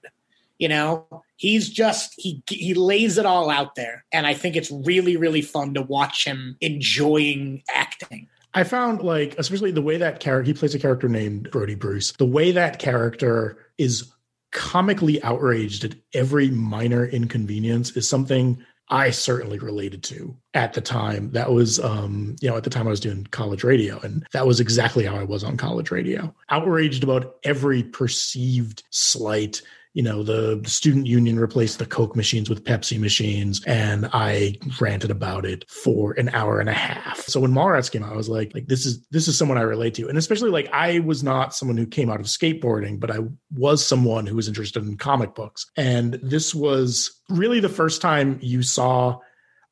You 0.58 0.69
know, 0.69 1.23
he's 1.37 1.69
just 1.69 2.14
he 2.17 2.43
he 2.49 2.75
lays 2.75 3.19
it 3.19 3.26
all 3.26 3.50
out 3.50 3.75
there, 3.75 4.05
and 4.12 4.26
I 4.26 4.35
think 4.35 4.55
it's 4.56 4.70
really 4.70 5.17
really 5.17 5.43
fun 5.43 5.75
to 5.75 5.82
watch 5.82 6.25
him 6.25 6.56
enjoying 6.61 7.62
acting. 7.73 8.29
I 8.54 8.64
found 8.64 9.02
like, 9.02 9.34
especially 9.38 9.72
the 9.72 9.82
way 9.82 9.96
that 9.98 10.20
character, 10.20 10.46
he 10.46 10.54
plays 10.54 10.74
a 10.74 10.78
character 10.78 11.08
named 11.08 11.50
Brodie 11.50 11.74
Bruce. 11.74 12.12
The 12.12 12.24
way 12.24 12.52
that 12.52 12.78
character 12.78 13.58
is 13.78 14.12
comically 14.52 15.20
outraged 15.23 15.84
at 15.84 15.94
every 16.14 16.49
minor 16.50 17.04
inconvenience 17.04 17.96
is 17.96 18.08
something 18.08 18.64
I 18.88 19.11
certainly 19.11 19.58
related 19.58 20.02
to 20.04 20.37
at 20.52 20.75
the 20.75 20.80
time. 20.80 21.32
That 21.32 21.52
was, 21.52 21.80
um, 21.80 22.37
you 22.40 22.49
know, 22.49 22.56
at 22.56 22.64
the 22.64 22.70
time 22.70 22.87
I 22.87 22.90
was 22.90 23.00
doing 23.00 23.26
college 23.30 23.64
radio, 23.64 23.99
and 24.00 24.25
that 24.32 24.46
was 24.46 24.61
exactly 24.61 25.04
how 25.04 25.16
I 25.16 25.25
was 25.25 25.42
on 25.42 25.56
college 25.56 25.90
radio. 25.90 26.32
Outraged 26.50 27.02
about 27.02 27.37
every 27.44 27.82
perceived 27.82 28.84
slight 28.90 29.62
you 29.94 30.02
know, 30.02 30.24
the, 30.24 30.60
student 30.66 31.06
union 31.06 31.38
replaced 31.38 31.78
the 31.78 31.86
Coke 31.86 32.16
machines 32.16 32.50
with 32.50 32.64
Pepsi 32.64 32.98
machines, 32.98 33.62
and 33.64 34.08
I 34.12 34.56
ranted 34.80 35.10
about 35.10 35.46
it 35.46 35.70
for 35.70 36.12
an 36.14 36.28
hour 36.30 36.58
and 36.58 36.68
a 36.68 36.74
half. 36.74 37.20
So 37.20 37.38
when 37.38 37.52
Mallrats 37.52 37.90
came 37.90 38.02
out, 38.02 38.12
I 38.12 38.16
was 38.16 38.28
like, 38.28 38.52
like 38.54 38.66
this 38.66 38.86
is 38.86 39.06
this 39.08 39.28
is 39.28 39.38
someone 39.38 39.56
I 39.56 39.62
relate 39.62 39.94
to, 39.94 40.08
and 40.08 40.18
especially 40.18 40.50
like 40.50 40.68
I 40.72 40.98
was 40.98 41.22
not 41.22 41.54
someone 41.54 41.76
who 41.76 41.86
came 41.86 42.10
out 42.10 42.18
of 42.18 42.26
skateboarding, 42.26 42.98
but 42.98 43.12
I 43.12 43.20
was 43.54 43.86
someone 43.86 44.26
who 44.26 44.34
was 44.34 44.48
interested 44.48 44.82
in 44.84 44.96
comic 44.96 45.34
books, 45.34 45.70
and 45.76 46.14
this 46.14 46.54
was 46.54 47.20
really 47.30 47.60
the 47.60 47.68
first 47.68 48.02
time 48.02 48.38
you 48.42 48.62
saw 48.62 49.18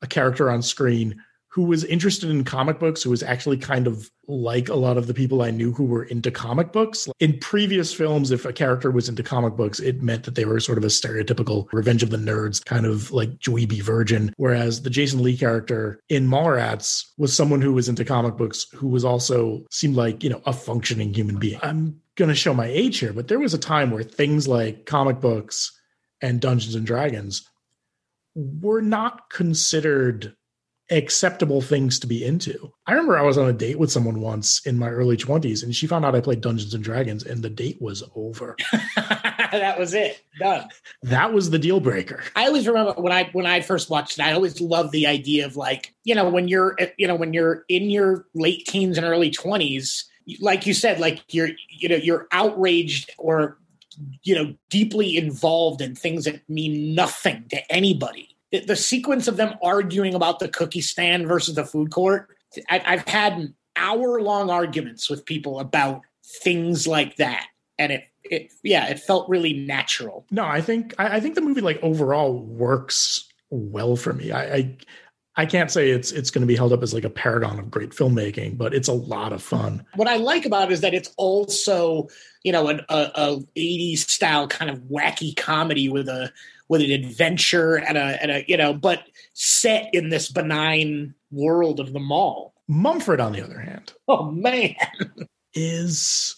a 0.01 0.07
character 0.07 0.49
on 0.49 0.61
screen 0.61 1.21
who 1.53 1.63
was 1.63 1.83
interested 1.83 2.31
in 2.31 2.43
comic 2.43 2.79
books, 2.79 3.03
who 3.03 3.11
was 3.11 3.21
actually 3.21 3.57
kind 3.57 3.85
of 3.85 4.09
like 4.27 4.69
a 4.69 4.75
lot 4.75 4.97
of 4.97 5.05
the 5.05 5.13
people 5.13 5.43
I 5.43 5.51
knew 5.51 5.71
who 5.71 5.83
were 5.83 6.03
into 6.03 6.31
comic 6.31 6.71
books. 6.71 7.07
In 7.19 7.37
previous 7.37 7.93
films, 7.93 8.31
if 8.31 8.43
a 8.43 8.51
character 8.51 8.89
was 8.89 9.07
into 9.07 9.21
comic 9.21 9.55
books, 9.55 9.79
it 9.79 10.01
meant 10.01 10.23
that 10.23 10.33
they 10.33 10.45
were 10.45 10.59
sort 10.59 10.79
of 10.79 10.83
a 10.83 10.87
stereotypical 10.87 11.67
Revenge 11.71 12.01
of 12.01 12.09
the 12.09 12.17
Nerds 12.17 12.65
kind 12.65 12.87
of 12.87 13.11
like 13.11 13.37
dweeby 13.37 13.83
virgin. 13.83 14.33
Whereas 14.37 14.81
the 14.81 14.89
Jason 14.89 15.21
Lee 15.21 15.37
character 15.37 15.99
in 16.09 16.27
Mallrats 16.27 17.05
was 17.19 17.35
someone 17.35 17.61
who 17.61 17.73
was 17.73 17.87
into 17.87 18.03
comic 18.03 18.35
books, 18.35 18.65
who 18.73 18.87
was 18.87 19.05
also 19.05 19.63
seemed 19.69 19.95
like, 19.95 20.23
you 20.23 20.31
know, 20.31 20.41
a 20.47 20.53
functioning 20.53 21.13
human 21.13 21.37
being. 21.37 21.59
I'm 21.61 22.01
going 22.15 22.29
to 22.29 22.35
show 22.35 22.55
my 22.55 22.65
age 22.65 22.97
here, 22.97 23.13
but 23.13 23.27
there 23.27 23.39
was 23.39 23.53
a 23.53 23.59
time 23.59 23.91
where 23.91 24.03
things 24.03 24.47
like 24.47 24.87
comic 24.87 25.19
books 25.19 25.71
and 26.19 26.41
Dungeons 26.41 26.73
and 26.73 26.85
Dragons 26.85 27.47
were 28.33 28.81
not 28.81 29.29
considered 29.29 30.35
acceptable 30.91 31.61
things 31.61 31.97
to 31.99 32.07
be 32.07 32.23
into. 32.23 32.71
I 32.85 32.91
remember 32.91 33.17
I 33.17 33.21
was 33.21 33.37
on 33.37 33.49
a 33.49 33.53
date 33.53 33.79
with 33.79 33.91
someone 33.91 34.19
once 34.19 34.65
in 34.65 34.77
my 34.77 34.89
early 34.89 35.17
20s 35.17 35.63
and 35.63 35.73
she 35.73 35.87
found 35.87 36.05
out 36.05 36.15
I 36.15 36.21
played 36.21 36.41
Dungeons 36.41 36.73
and 36.73 36.83
Dragons 36.83 37.23
and 37.23 37.41
the 37.41 37.49
date 37.49 37.81
was 37.81 38.03
over. 38.15 38.55
that 38.95 39.75
was 39.79 39.93
it. 39.93 40.23
Done. 40.39 40.67
That 41.03 41.33
was 41.33 41.49
the 41.49 41.59
deal 41.59 41.79
breaker. 41.79 42.23
I 42.35 42.47
always 42.47 42.67
remember 42.67 42.93
when 42.93 43.13
I 43.13 43.29
when 43.31 43.45
I 43.45 43.61
first 43.61 43.89
watched 43.89 44.19
it, 44.19 44.23
I 44.23 44.33
always 44.33 44.59
loved 44.59 44.91
the 44.91 45.07
idea 45.07 45.45
of 45.45 45.55
like, 45.55 45.93
you 46.03 46.15
know, 46.15 46.29
when 46.29 46.47
you're 46.47 46.77
you 46.97 47.07
know, 47.07 47.15
when 47.15 47.33
you're 47.33 47.63
in 47.69 47.89
your 47.89 48.25
late 48.33 48.65
teens 48.65 48.97
and 48.97 49.05
early 49.05 49.31
20s, 49.31 50.03
like 50.39 50.65
you 50.65 50.73
said, 50.73 50.99
like 50.99 51.23
you're 51.33 51.49
you 51.69 51.87
know, 51.87 51.95
you're 51.95 52.27
outraged 52.31 53.11
or 53.17 53.57
you 54.23 54.33
know, 54.33 54.55
deeply 54.69 55.17
involved 55.17 55.79
in 55.79 55.95
things 55.95 56.25
that 56.25 56.47
mean 56.49 56.95
nothing 56.95 57.45
to 57.49 57.71
anybody 57.71 58.32
the, 58.61 58.75
sequence 58.75 59.27
of 59.27 59.37
them 59.37 59.55
arguing 59.63 60.13
about 60.13 60.39
the 60.39 60.47
cookie 60.47 60.81
stand 60.81 61.27
versus 61.27 61.55
the 61.55 61.65
food 61.65 61.91
court. 61.91 62.29
I, 62.69 62.81
I've 62.85 63.07
had 63.07 63.53
hour 63.75 64.21
long 64.21 64.49
arguments 64.49 65.09
with 65.09 65.25
people 65.25 65.59
about 65.59 66.01
things 66.43 66.87
like 66.87 67.15
that, 67.17 67.47
and 67.77 67.91
it 67.91 68.03
it 68.23 68.53
yeah 68.63 68.87
it 68.87 68.99
felt 68.99 69.27
really 69.27 69.53
natural. 69.53 70.25
No 70.31 70.45
i 70.45 70.61
think 70.61 70.93
I, 70.97 71.17
I, 71.17 71.19
think 71.19 71.35
the 71.35 71.41
movie 71.41 71.61
like 71.61 71.79
overall 71.81 72.39
works 72.39 73.27
well 73.49 73.95
for 73.95 74.13
me. 74.13 74.31
I 74.31 74.55
i, 74.55 74.77
I 75.35 75.45
can't 75.47 75.71
say 75.71 75.89
it's 75.89 76.11
it's 76.11 76.29
going 76.29 76.41
to 76.41 76.47
be 76.47 76.55
held 76.55 76.73
up 76.73 76.83
as 76.83 76.93
like 76.93 77.03
a 77.03 77.09
paragon 77.09 77.59
of 77.59 77.71
great 77.71 77.89
filmmaking 77.89 78.57
but 78.57 78.73
it's 78.73 78.87
a 78.87 78.93
lot 78.93 79.33
of 79.33 79.41
fun. 79.41 79.85
What 79.95 80.07
i 80.07 80.17
like 80.17 80.45
about 80.45 80.71
it 80.71 80.73
is 80.73 80.81
that 80.81 80.93
it's 80.93 81.11
also 81.17 82.07
you 82.43 82.51
know 82.51 82.69
an 82.69 82.81
a, 82.89 83.11
a 83.15 83.37
80s 83.57 84.09
style 84.09 84.47
kind 84.47 84.69
of 84.69 84.79
wacky 84.83 85.35
comedy 85.35 85.89
with 85.89 86.07
a 86.07 86.31
with 86.69 86.81
an 86.81 86.91
adventure 86.91 87.75
and 87.75 87.97
a 87.97 88.21
and 88.21 88.31
a 88.31 88.45
you 88.47 88.57
know, 88.57 88.73
but 88.73 89.03
set 89.33 89.89
in 89.93 90.09
this 90.09 90.31
benign 90.31 91.13
world 91.31 91.79
of 91.79 91.93
the 91.93 91.99
mall. 91.99 92.53
Mumford, 92.67 93.19
on 93.19 93.33
the 93.33 93.43
other 93.43 93.59
hand, 93.59 93.93
oh 94.07 94.31
man, 94.31 94.75
is 95.53 96.35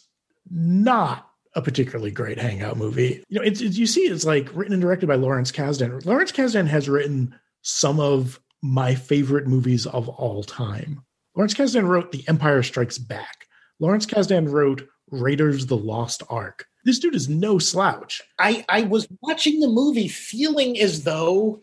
not 0.49 1.29
a 1.55 1.61
particularly 1.61 2.11
great 2.11 2.37
hangout 2.37 2.77
movie. 2.77 3.23
You 3.29 3.39
know, 3.39 3.45
it's, 3.45 3.61
it's, 3.61 3.77
you 3.77 3.87
see, 3.87 4.01
it's 4.01 4.25
like 4.25 4.53
written 4.53 4.73
and 4.73 4.81
directed 4.81 5.07
by 5.07 5.15
Lawrence 5.15 5.51
Kasdan. 5.51 6.05
Lawrence 6.05 6.31
Kasdan 6.31 6.67
has 6.67 6.89
written 6.89 7.33
some 7.61 7.99
of 7.99 8.39
my 8.61 8.93
favorite 8.93 9.47
movies 9.47 9.85
of 9.87 10.09
all 10.09 10.43
time. 10.43 11.01
Lawrence 11.35 11.53
Kasdan 11.53 11.87
wrote 11.87 12.11
The 12.11 12.27
Empire 12.27 12.63
Strikes 12.63 12.97
Back. 12.97 13.47
Lawrence 13.79 14.05
Kasdan 14.05 14.51
wrote 14.51 14.87
Raiders: 15.11 15.65
The 15.65 15.77
Lost 15.77 16.23
Ark. 16.29 16.65
This 16.85 16.99
dude 16.99 17.15
is 17.15 17.27
no 17.27 17.57
slouch. 17.57 18.21
I, 18.37 18.63
I 18.69 18.83
was 18.83 19.07
watching 19.21 19.59
the 19.59 19.67
movie 19.67 20.07
feeling 20.07 20.79
as 20.79 21.03
though 21.03 21.61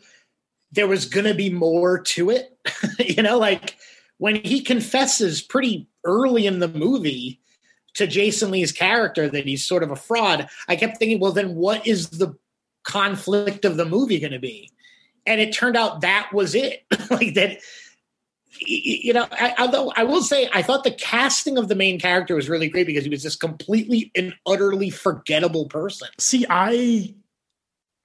there 0.72 0.88
was 0.88 1.06
going 1.06 1.26
to 1.26 1.34
be 1.34 1.48
more 1.48 2.00
to 2.00 2.30
it. 2.30 2.58
you 2.98 3.22
know, 3.22 3.38
like 3.38 3.76
when 4.18 4.36
he 4.36 4.60
confesses 4.60 5.40
pretty 5.40 5.88
early 6.04 6.46
in 6.46 6.58
the 6.58 6.68
movie 6.68 7.40
to 7.94 8.06
Jason 8.06 8.50
Lee's 8.50 8.72
character 8.72 9.28
that 9.28 9.46
he's 9.46 9.64
sort 9.64 9.82
of 9.82 9.90
a 9.90 9.96
fraud, 9.96 10.48
I 10.66 10.76
kept 10.76 10.98
thinking, 10.98 11.20
well, 11.20 11.32
then 11.32 11.54
what 11.54 11.86
is 11.86 12.10
the 12.10 12.34
conflict 12.82 13.64
of 13.64 13.76
the 13.76 13.84
movie 13.84 14.18
going 14.18 14.32
to 14.32 14.40
be? 14.40 14.70
And 15.24 15.40
it 15.40 15.52
turned 15.52 15.76
out 15.76 16.00
that 16.00 16.30
was 16.32 16.54
it. 16.54 16.84
like 17.10 17.34
that 17.34 17.58
you 18.60 19.12
know, 19.12 19.26
I, 19.32 19.54
although 19.58 19.92
I 19.96 20.04
will 20.04 20.22
say, 20.22 20.48
I 20.52 20.62
thought 20.62 20.84
the 20.84 20.90
casting 20.90 21.58
of 21.58 21.68
the 21.68 21.74
main 21.74 21.98
character 21.98 22.34
was 22.34 22.48
really 22.48 22.68
great 22.68 22.86
because 22.86 23.04
he 23.04 23.10
was 23.10 23.22
this 23.22 23.36
completely 23.36 24.10
and 24.14 24.34
utterly 24.46 24.90
forgettable 24.90 25.66
person. 25.66 26.08
See, 26.18 26.44
I 26.48 27.14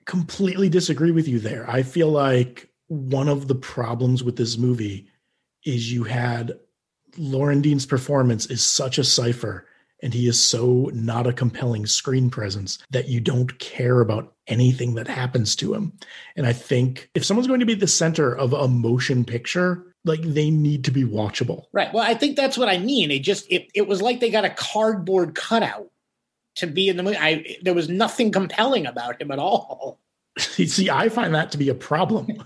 completely 0.06 0.70
disagree 0.70 1.12
with 1.12 1.28
you 1.28 1.40
there. 1.40 1.70
I 1.70 1.84
feel 1.84 2.10
like 2.10 2.70
one 2.88 3.28
of 3.28 3.48
the 3.48 3.56
problems 3.56 4.24
with 4.24 4.38
this 4.38 4.58
movie 4.58 5.08
is 5.66 5.92
you 5.92 6.04
had 6.04 6.58
Loren 7.18 7.62
Dean's 7.62 7.86
performance 7.86 8.46
is 8.46 8.64
such 8.64 8.98
a 8.98 9.04
cipher 9.04 9.68
and 10.02 10.14
he 10.14 10.28
is 10.28 10.42
so 10.42 10.90
not 10.94 11.28
a 11.28 11.34
compelling 11.34 11.86
screen 11.86 12.30
presence 12.30 12.78
that 12.92 13.10
you 13.10 13.20
don't 13.20 13.58
care 13.60 14.00
about 14.00 14.34
anything 14.48 14.96
that 14.96 15.08
happens 15.08 15.56
to 15.56 15.74
him. 15.74 15.92
And 16.36 16.46
I 16.46 16.54
think 16.54 17.10
if 17.16 17.26
someone's 17.26 17.48
going 17.48 17.60
to 17.60 17.66
be 17.66 17.74
the 17.74 17.88
center 17.88 18.36
of 18.36 18.54
a 18.54 18.68
motion 18.68 19.26
picture, 19.26 19.84
like 20.08 20.22
they 20.22 20.50
need 20.50 20.86
to 20.86 20.92
be 20.92 21.04
watchable. 21.04 21.66
Right. 21.72 21.94
Well, 21.94 22.04
I 22.04 22.14
think 22.14 22.36
that's 22.36 22.58
what 22.58 22.70
I 22.70 22.78
mean. 22.78 23.12
It 23.12 23.20
just 23.20 23.46
it, 23.52 23.70
it 23.74 23.88
was 23.88 24.02
like 24.02 24.20
they 24.20 24.30
got 24.30 24.46
a 24.46 24.50
cardboard 24.50 25.36
cutout 25.36 25.92
to 26.56 26.68
be 26.68 26.90
in 26.90 26.98
the 26.98 27.04
movie. 27.04 27.18
I 27.18 27.58
there 27.62 27.74
was 27.74 27.90
nothing 27.90 28.32
compelling 28.32 28.86
about 28.86 29.22
him 29.22 29.32
at 29.32 29.40
all. 29.40 30.00
See, 30.38 30.90
I 30.90 31.10
find 31.10 31.34
that 31.36 31.52
to 31.52 31.58
be 31.58 31.70
a 31.70 31.76
problem. 31.76 32.28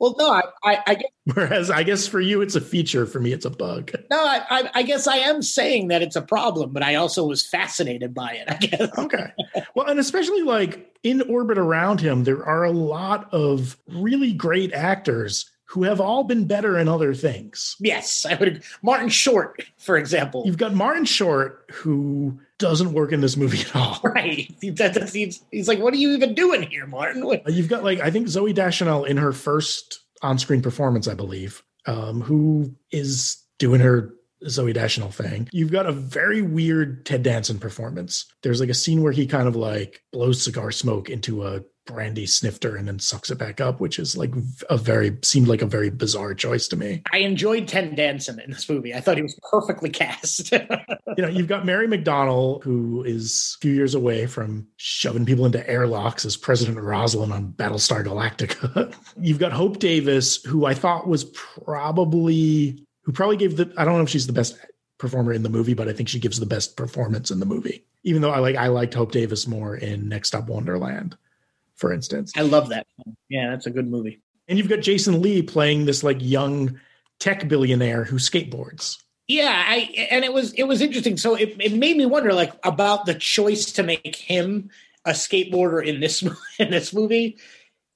well, 0.00 0.14
no, 0.18 0.30
I, 0.30 0.42
I, 0.64 0.82
I 0.86 0.94
guess, 0.94 1.10
whereas 1.34 1.70
I 1.70 1.82
guess 1.82 2.06
for 2.06 2.20
you 2.20 2.40
it's 2.40 2.56
a 2.56 2.60
feature. 2.60 3.06
For 3.06 3.20
me, 3.20 3.32
it's 3.32 3.44
a 3.44 3.50
bug. 3.50 3.92
No, 4.10 4.18
I, 4.18 4.42
I, 4.50 4.70
I, 4.74 4.82
guess 4.82 5.06
I 5.06 5.16
am 5.16 5.42
saying 5.42 5.88
that 5.88 6.02
it's 6.02 6.16
a 6.16 6.22
problem, 6.22 6.72
but 6.72 6.82
I 6.82 6.96
also 6.96 7.24
was 7.24 7.46
fascinated 7.46 8.14
by 8.14 8.32
it. 8.32 8.44
I 8.48 8.56
guess. 8.56 8.98
okay. 8.98 9.32
Well, 9.74 9.86
and 9.86 10.00
especially 10.00 10.42
like 10.42 10.92
in 11.02 11.22
orbit 11.22 11.58
around 11.58 12.00
him, 12.00 12.24
there 12.24 12.44
are 12.44 12.64
a 12.64 12.72
lot 12.72 13.32
of 13.32 13.76
really 13.88 14.32
great 14.32 14.72
actors 14.72 15.50
who 15.66 15.82
have 15.82 16.00
all 16.00 16.24
been 16.24 16.46
better 16.46 16.78
in 16.78 16.88
other 16.88 17.12
things. 17.12 17.76
Yes, 17.80 18.24
I 18.24 18.34
would. 18.34 18.62
Martin 18.82 19.08
Short, 19.08 19.62
for 19.78 19.96
example. 19.96 20.44
You've 20.46 20.58
got 20.58 20.74
Martin 20.74 21.04
Short, 21.04 21.68
who 21.72 22.38
doesn't 22.58 22.92
work 22.92 23.12
in 23.12 23.20
this 23.20 23.36
movie 23.36 23.60
at 23.60 23.76
all. 23.76 24.00
Right. 24.16 24.50
He's, 24.60 25.42
he's 25.50 25.68
like, 25.68 25.78
what 25.78 25.92
are 25.92 25.98
you 25.98 26.12
even 26.12 26.34
doing 26.34 26.62
here, 26.62 26.86
Martin? 26.86 27.28
You've 27.48 27.68
got 27.68 27.84
like 27.84 28.00
I 28.00 28.10
think 28.10 28.28
Zooey 28.28 28.54
Deschanel 28.54 29.04
in 29.04 29.16
her 29.16 29.32
first 29.32 30.00
on-screen 30.22 30.62
performance, 30.62 31.06
I 31.06 31.14
believe, 31.14 31.62
um, 31.86 32.22
who 32.22 32.74
is 32.90 33.36
doing 33.58 33.80
her 33.80 34.14
Zooey 34.44 34.72
Deschanel 34.72 35.10
thing. 35.10 35.48
You've 35.52 35.72
got 35.72 35.86
a 35.86 35.92
very 35.92 36.40
weird 36.40 37.04
Ted 37.04 37.22
Danson 37.22 37.58
performance. 37.58 38.26
There's 38.42 38.60
like 38.60 38.68
a 38.68 38.74
scene 38.74 39.02
where 39.02 39.12
he 39.12 39.26
kind 39.26 39.48
of 39.48 39.56
like 39.56 40.02
blows 40.12 40.42
cigar 40.42 40.70
smoke 40.70 41.10
into 41.10 41.44
a 41.44 41.62
brandy 41.86 42.26
snifter 42.26 42.76
and 42.76 42.86
then 42.86 42.98
sucks 42.98 43.30
it 43.30 43.38
back 43.38 43.60
up, 43.60 43.80
which 43.80 43.98
is 43.98 44.16
like 44.16 44.32
a 44.68 44.76
very 44.76 45.16
seemed 45.22 45.48
like 45.48 45.62
a 45.62 45.66
very 45.66 45.90
bizarre 45.90 46.34
choice 46.34 46.68
to 46.68 46.76
me. 46.76 47.02
I 47.12 47.18
enjoyed 47.18 47.68
Ted 47.68 47.96
Danson 47.96 48.40
in 48.40 48.50
this 48.50 48.68
movie. 48.68 48.94
I 48.94 49.00
thought 49.00 49.16
he 49.16 49.22
was 49.22 49.38
perfectly 49.50 49.90
cast. 49.90 50.52
you 50.52 50.58
know, 51.18 51.28
you've 51.28 51.48
got 51.48 51.64
Mary 51.64 51.86
McDonnell, 51.86 52.62
who 52.62 53.02
is 53.04 53.56
a 53.58 53.60
few 53.60 53.72
years 53.72 53.94
away 53.94 54.26
from 54.26 54.66
shoving 54.76 55.24
people 55.24 55.46
into 55.46 55.68
airlocks 55.68 56.24
as 56.24 56.36
President 56.36 56.78
Roslin 56.78 57.32
on 57.32 57.52
Battlestar 57.52 58.04
Galactica. 58.04 58.94
you've 59.20 59.38
got 59.38 59.52
Hope 59.52 59.78
Davis, 59.78 60.42
who 60.44 60.66
I 60.66 60.74
thought 60.74 61.08
was 61.08 61.24
probably 61.24 62.84
who 63.02 63.12
probably 63.12 63.36
gave 63.36 63.56
the 63.56 63.72
I 63.76 63.84
don't 63.84 63.96
know 63.96 64.02
if 64.02 64.10
she's 64.10 64.26
the 64.26 64.32
best 64.32 64.58
performer 64.98 65.32
in 65.32 65.42
the 65.42 65.48
movie, 65.48 65.74
but 65.74 65.88
I 65.88 65.92
think 65.92 66.08
she 66.08 66.18
gives 66.18 66.40
the 66.40 66.46
best 66.46 66.76
performance 66.76 67.30
in 67.30 67.40
the 67.40 67.46
movie. 67.46 67.84
Even 68.02 68.22
though 68.22 68.30
I 68.30 68.38
like 68.38 68.56
I 68.56 68.68
liked 68.68 68.94
Hope 68.94 69.12
Davis 69.12 69.46
more 69.46 69.76
in 69.76 70.08
Next 70.08 70.28
Stop 70.28 70.48
Wonderland 70.48 71.16
for 71.76 71.92
instance. 71.92 72.32
I 72.36 72.42
love 72.42 72.68
that. 72.70 72.86
Yeah, 73.28 73.50
that's 73.50 73.66
a 73.66 73.70
good 73.70 73.88
movie. 73.88 74.20
And 74.48 74.58
you've 74.58 74.68
got 74.68 74.80
Jason 74.80 75.22
Lee 75.22 75.42
playing 75.42 75.86
this 75.86 76.02
like 76.02 76.18
young 76.20 76.78
tech 77.18 77.48
billionaire 77.48 78.04
who 78.04 78.16
skateboards. 78.16 78.96
Yeah, 79.28 79.64
I 79.66 80.06
and 80.10 80.24
it 80.24 80.32
was 80.32 80.52
it 80.52 80.64
was 80.64 80.80
interesting. 80.80 81.16
So 81.16 81.34
it, 81.34 81.56
it 81.58 81.72
made 81.72 81.96
me 81.96 82.06
wonder 82.06 82.32
like 82.32 82.52
about 82.64 83.06
the 83.06 83.14
choice 83.14 83.72
to 83.72 83.82
make 83.82 84.16
him 84.16 84.70
a 85.04 85.10
skateboarder 85.10 85.84
in 85.84 86.00
this 86.00 86.22
in 86.58 86.70
this 86.70 86.92
movie 86.92 87.38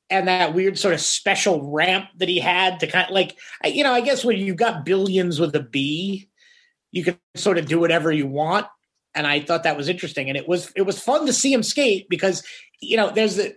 and 0.09 0.27
that 0.27 0.55
weird 0.55 0.77
sort 0.77 0.93
of 0.93 1.01
special 1.01 1.71
ramp 1.71 2.07
that 2.17 2.29
he 2.29 2.41
had 2.41 2.81
to 2.81 2.89
kind 2.89 3.07
of 3.07 3.15
like 3.15 3.39
you 3.65 3.85
know, 3.85 3.93
I 3.93 4.01
guess 4.01 4.25
when 4.25 4.39
you've 4.39 4.57
got 4.57 4.85
billions 4.85 5.39
with 5.39 5.55
a 5.55 5.61
B, 5.61 6.29
you 6.91 7.05
can 7.05 7.19
sort 7.37 7.59
of 7.59 7.67
do 7.67 7.79
whatever 7.79 8.11
you 8.11 8.27
want 8.27 8.67
and 9.15 9.27
I 9.27 9.41
thought 9.41 9.65
that 9.65 9.77
was 9.77 9.89
interesting. 9.89 10.29
And 10.29 10.37
it 10.37 10.49
was 10.49 10.73
it 10.77 10.83
was 10.83 11.01
fun 11.01 11.27
to 11.27 11.33
see 11.33 11.53
him 11.53 11.63
skate 11.63 12.09
because 12.09 12.43
you 12.81 12.97
know 12.97 13.11
there's 13.11 13.37
the 13.37 13.55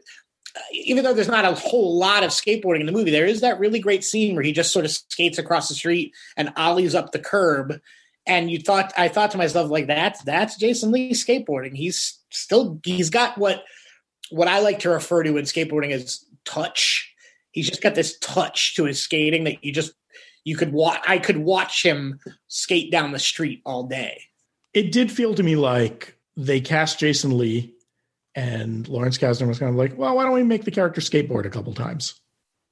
uh, 0.55 0.59
even 0.71 1.03
though 1.03 1.13
there's 1.13 1.27
not 1.27 1.45
a 1.45 1.55
whole 1.55 1.97
lot 1.97 2.23
of 2.23 2.29
skateboarding 2.29 2.81
in 2.81 2.85
the 2.85 2.91
movie, 2.91 3.11
there 3.11 3.25
is 3.25 3.41
that 3.41 3.59
really 3.59 3.79
great 3.79 4.03
scene 4.03 4.35
where 4.35 4.43
he 4.43 4.51
just 4.51 4.71
sort 4.71 4.85
of 4.85 4.91
skates 4.91 5.37
across 5.37 5.67
the 5.67 5.75
street 5.75 6.13
and 6.37 6.53
ollies 6.57 6.95
up 6.95 7.11
the 7.11 7.19
curb. 7.19 7.79
And 8.25 8.49
you 8.49 8.59
thought 8.59 8.93
I 8.97 9.07
thought 9.07 9.31
to 9.31 9.37
myself 9.37 9.69
like 9.69 9.87
that's 9.87 10.23
that's 10.23 10.57
Jason 10.57 10.91
Lee 10.91 11.11
skateboarding. 11.11 11.75
He's 11.75 12.19
still 12.29 12.79
he's 12.83 13.09
got 13.09 13.37
what 13.37 13.63
what 14.31 14.47
I 14.47 14.59
like 14.59 14.79
to 14.79 14.89
refer 14.89 15.23
to 15.23 15.37
in 15.37 15.45
skateboarding 15.45 15.91
as 15.91 16.25
touch. 16.45 17.11
He's 17.51 17.69
just 17.69 17.83
got 17.83 17.95
this 17.95 18.17
touch 18.19 18.75
to 18.75 18.85
his 18.85 19.01
skating 19.01 19.43
that 19.43 19.63
you 19.63 19.71
just 19.71 19.93
you 20.43 20.55
could 20.55 20.71
watch. 20.71 21.01
I 21.07 21.17
could 21.17 21.37
watch 21.37 21.83
him 21.83 22.19
skate 22.47 22.91
down 22.91 23.11
the 23.11 23.19
street 23.19 23.61
all 23.65 23.83
day 23.83 24.23
it 24.73 24.91
did 24.91 25.11
feel 25.11 25.35
to 25.35 25.43
me 25.43 25.55
like 25.55 26.17
they 26.35 26.61
cast 26.61 26.99
Jason 26.99 27.37
Lee 27.37 27.73
and 28.35 28.87
Lawrence 28.87 29.17
Kasdan 29.17 29.47
was 29.47 29.59
kind 29.59 29.69
of 29.69 29.75
like, 29.75 29.97
well, 29.97 30.15
why 30.15 30.23
don't 30.23 30.33
we 30.33 30.43
make 30.43 30.63
the 30.63 30.71
character 30.71 31.01
skateboard 31.01 31.45
a 31.45 31.49
couple 31.49 31.73
times? 31.73 32.19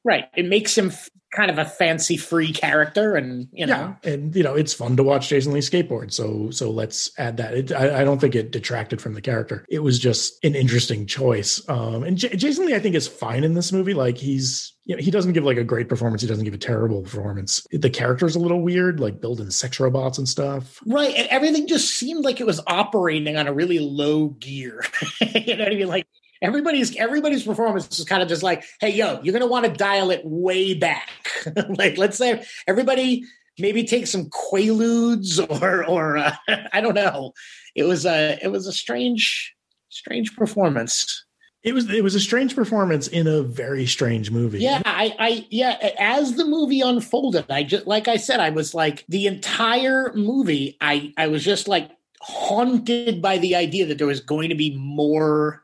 Right. 0.04 0.26
It 0.36 0.46
makes 0.46 0.78
him 0.78 0.88
f- 0.88 1.10
kind 1.32 1.50
of 1.50 1.58
a 1.58 1.64
fancy 1.64 2.18
free 2.18 2.52
character 2.52 3.16
and 3.16 3.48
you 3.54 3.66
know 3.66 3.96
Yeah, 4.04 4.12
and 4.12 4.36
you 4.36 4.44
know 4.44 4.54
it's 4.54 4.74
fun 4.74 4.98
to 4.98 5.04
watch 5.04 5.30
Jason 5.30 5.54
Lee 5.54 5.62
skateboard. 5.62 6.12
So 6.12 6.52
so 6.52 6.70
let's 6.70 7.12
add 7.18 7.38
that. 7.38 7.54
It, 7.54 7.72
I, 7.72 8.02
I 8.02 8.04
don't 8.04 8.20
think 8.20 8.36
it 8.36 8.52
detracted 8.52 9.02
from 9.02 9.14
the 9.14 9.22
character. 9.22 9.66
It 9.70 9.80
was 9.80 9.98
just 9.98 10.44
an 10.44 10.56
interesting 10.56 11.06
choice. 11.06 11.62
Um, 11.70 12.04
and 12.04 12.18
J- 12.18 12.36
Jason 12.36 12.66
Lee, 12.66 12.76
I 12.76 12.80
think, 12.80 12.96
is 12.96 13.08
fine 13.08 13.44
in 13.44 13.54
this 13.54 13.72
movie. 13.72 13.94
Like 13.94 14.18
he's 14.18 14.74
you 14.84 14.96
know 14.96 15.02
he 15.02 15.12
doesn't 15.12 15.34
give 15.34 15.46
like 15.46 15.58
a 15.58 15.64
great 15.64 15.88
performance. 15.88 16.22
He 16.22 16.28
doesn't 16.28 16.44
give 16.44 16.54
a 16.54 16.58
terrible 16.58 17.02
performance. 17.04 17.66
The 17.72 17.90
character's 17.90 18.36
a 18.36 18.40
little 18.40 18.62
weird, 18.62 19.00
like 19.00 19.22
building 19.22 19.50
sex 19.52 19.80
robots 19.80 20.18
and 20.18 20.28
stuff. 20.28 20.80
Right. 20.86 21.16
And 21.16 21.28
everything 21.30 21.68
just 21.68 21.92
seemed 21.94 22.26
like 22.26 22.42
it 22.42 22.46
was 22.46 22.60
operating 22.68 23.38
on 23.38 23.48
a 23.48 23.54
really 23.54 23.80
low 23.80 24.30
gear. 24.30 24.84
you 25.22 25.56
know 25.56 25.64
what 25.64 25.72
I 25.72 25.76
mean? 25.76 25.88
Like 25.88 26.08
everybody's 26.42 26.96
everybody's 26.96 27.44
performance 27.44 28.00
is 28.00 28.06
kind 28.06 28.22
of 28.22 28.30
just 28.30 28.44
like, 28.44 28.64
hey, 28.80 28.90
yo, 28.90 29.22
you're 29.22 29.34
gonna 29.34 29.48
want 29.48 29.66
to 29.66 29.72
dial 29.72 30.12
it 30.12 30.22
way 30.24 30.74
back. 30.74 31.10
like 31.78 31.98
let's 31.98 32.18
say 32.18 32.44
everybody 32.68 33.24
maybe 33.60 33.84
take 33.84 34.08
some 34.08 34.30
quaaludes 34.30 35.40
or 35.62 35.86
or 35.86 36.18
uh, 36.18 36.36
I 36.74 36.82
don't 36.82 36.96
know. 36.96 37.34
It 37.76 37.84
was 37.84 38.06
a 38.06 38.38
it 38.42 38.50
was 38.50 38.68
a 38.68 38.74
strange 38.74 39.54
strange 39.90 40.36
performance. 40.36 41.26
It 41.64 41.74
was 41.76 41.88
it 41.92 42.04
was 42.04 42.16
a 42.16 42.20
strange 42.20 42.56
performance 42.56 43.08
in 43.08 43.28
a 43.28 43.44
very 43.44 43.86
strange 43.86 44.32
movie. 44.32 44.60
Yeah, 44.60 44.82
I, 44.84 45.16
I, 45.20 45.48
yeah. 45.52 45.78
As 46.00 46.34
the 46.34 46.46
movie 46.46 46.82
unfolded, 46.82 47.52
I 47.52 47.62
just, 47.62 47.86
like 47.86 48.08
I 48.08 48.18
said, 48.18 48.40
I 48.40 48.50
was 48.50 48.74
like 48.74 49.06
the 49.08 49.28
entire 49.28 50.12
movie. 50.16 50.76
I, 50.82 51.14
I 51.18 51.28
was 51.28 51.44
just 51.44 51.68
like 51.68 51.92
haunted 52.20 53.22
by 53.22 53.38
the 53.38 53.56
idea 53.56 53.86
that 53.86 54.00
there 54.00 54.08
was 54.08 54.22
going 54.22 54.50
to 54.50 54.56
be 54.56 54.76
more 54.76 55.64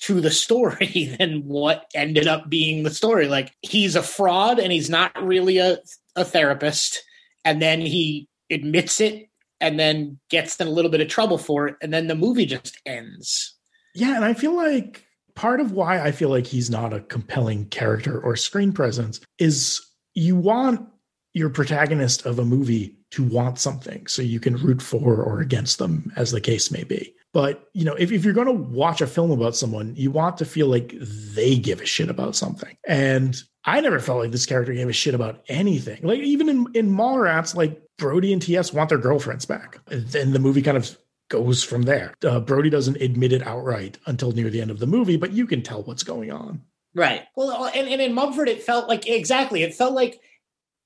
to 0.00 0.20
the 0.20 0.30
story 0.30 1.16
than 1.18 1.44
what 1.46 1.90
ended 1.94 2.26
up 2.26 2.48
being 2.48 2.82
the 2.82 2.90
story. 2.90 3.28
Like 3.28 3.52
he's 3.62 3.96
a 3.96 4.02
fraud 4.02 4.58
and 4.58 4.72
he's 4.72 4.90
not 4.90 5.12
really 5.22 5.58
a, 5.58 5.78
a 6.16 6.24
therapist, 6.24 7.02
and 7.44 7.60
then 7.60 7.80
he 7.80 8.28
admits 8.50 9.00
it 9.00 9.28
and 9.60 9.78
then 9.78 10.18
gets 10.30 10.60
in 10.60 10.66
a 10.66 10.70
little 10.70 10.90
bit 10.90 11.00
of 11.00 11.08
trouble 11.08 11.38
for 11.38 11.68
it, 11.68 11.76
and 11.80 11.92
then 11.92 12.06
the 12.06 12.14
movie 12.14 12.46
just 12.46 12.80
ends. 12.84 13.54
Yeah, 13.94 14.16
and 14.16 14.24
I 14.24 14.34
feel 14.34 14.54
like 14.54 15.06
part 15.34 15.60
of 15.60 15.72
why 15.72 16.00
I 16.00 16.12
feel 16.12 16.28
like 16.28 16.46
he's 16.46 16.70
not 16.70 16.92
a 16.92 17.00
compelling 17.00 17.66
character 17.66 18.20
or 18.20 18.36
screen 18.36 18.72
presence 18.72 19.20
is 19.38 19.80
you 20.14 20.36
want 20.36 20.86
your 21.32 21.50
protagonist 21.50 22.26
of 22.26 22.38
a 22.38 22.44
movie 22.44 22.96
to 23.10 23.24
want 23.24 23.58
something 23.58 24.06
so 24.06 24.22
you 24.22 24.40
can 24.40 24.56
root 24.56 24.80
for 24.80 25.22
or 25.22 25.40
against 25.40 25.78
them 25.78 26.12
as 26.16 26.30
the 26.30 26.40
case 26.40 26.70
may 26.70 26.84
be. 26.84 27.14
But, 27.34 27.68
you 27.72 27.84
know, 27.84 27.94
if, 27.94 28.12
if 28.12 28.24
you're 28.24 28.32
going 28.32 28.46
to 28.46 28.52
watch 28.52 29.00
a 29.00 29.08
film 29.08 29.32
about 29.32 29.56
someone, 29.56 29.92
you 29.96 30.12
want 30.12 30.38
to 30.38 30.44
feel 30.44 30.68
like 30.68 30.94
they 31.00 31.56
give 31.56 31.80
a 31.80 31.86
shit 31.86 32.08
about 32.08 32.36
something. 32.36 32.76
And 32.86 33.36
I 33.64 33.80
never 33.80 33.98
felt 33.98 34.20
like 34.20 34.30
this 34.30 34.46
character 34.46 34.72
gave 34.72 34.88
a 34.88 34.92
shit 34.92 35.16
about 35.16 35.42
anything. 35.48 36.00
Like 36.04 36.20
even 36.20 36.48
in, 36.48 36.66
in 36.74 36.90
Mallrats, 36.90 37.56
like 37.56 37.82
Brodie 37.98 38.32
and 38.32 38.40
TS 38.40 38.72
want 38.72 38.88
their 38.88 38.98
girlfriends 38.98 39.46
back. 39.46 39.80
And 39.90 40.06
then 40.06 40.32
the 40.32 40.38
movie 40.38 40.62
kind 40.62 40.76
of 40.76 40.96
goes 41.28 41.64
from 41.64 41.82
there. 41.82 42.14
Uh, 42.24 42.38
Brodie 42.38 42.70
doesn't 42.70 43.02
admit 43.02 43.32
it 43.32 43.44
outright 43.44 43.98
until 44.06 44.30
near 44.30 44.48
the 44.48 44.60
end 44.60 44.70
of 44.70 44.78
the 44.78 44.86
movie, 44.86 45.16
but 45.16 45.32
you 45.32 45.48
can 45.48 45.60
tell 45.60 45.82
what's 45.82 46.04
going 46.04 46.30
on. 46.30 46.62
Right. 46.94 47.24
Well, 47.34 47.66
and, 47.74 47.88
and 47.88 48.00
in 48.00 48.14
Mumford, 48.14 48.48
it 48.48 48.62
felt 48.62 48.88
like 48.88 49.08
exactly. 49.08 49.64
It 49.64 49.74
felt 49.74 49.94
like 49.94 50.20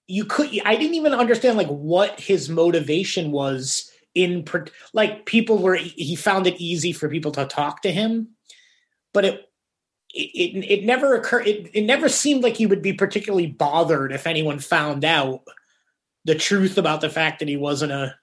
you 0.07 0.25
could. 0.25 0.49
I 0.65 0.77
didn't 0.77 0.95
even 0.95 1.13
understand 1.13 1.59
like 1.59 1.69
what 1.69 2.19
his 2.19 2.49
motivation 2.49 3.33
was 3.33 3.88
in 4.15 4.45
like 4.93 5.27
people 5.27 5.59
were. 5.59 5.77
He 5.77 6.17
found 6.17 6.47
it 6.47 6.61
easy 6.61 6.93
for 6.93 7.09
people 7.09 7.33
to 7.33 7.47
talk 7.47 7.83
to 7.83 7.93
him, 7.93 8.29
but 9.13 9.25
it 9.25 9.45
it 10.15 10.65
it, 10.65 10.85
never 10.85 11.15
occurred. 11.15 11.47
It, 11.47 11.71
it 11.75 11.83
never 11.83 12.09
seemed 12.09 12.43
like 12.43 12.57
he 12.57 12.67
would 12.67 12.83
be 12.83 12.93
particularly 12.93 13.47
bothered 13.47 14.13
if 14.13 14.27
anyone 14.27 14.59
found 14.59 15.05
out 15.05 15.43
the 16.25 16.35
truth 16.35 16.79
about 16.79 17.01
the 17.01 17.11
fact 17.11 17.39
that 17.39 17.49
he 17.49 17.57
wasn't 17.57 17.93
a 17.93 18.15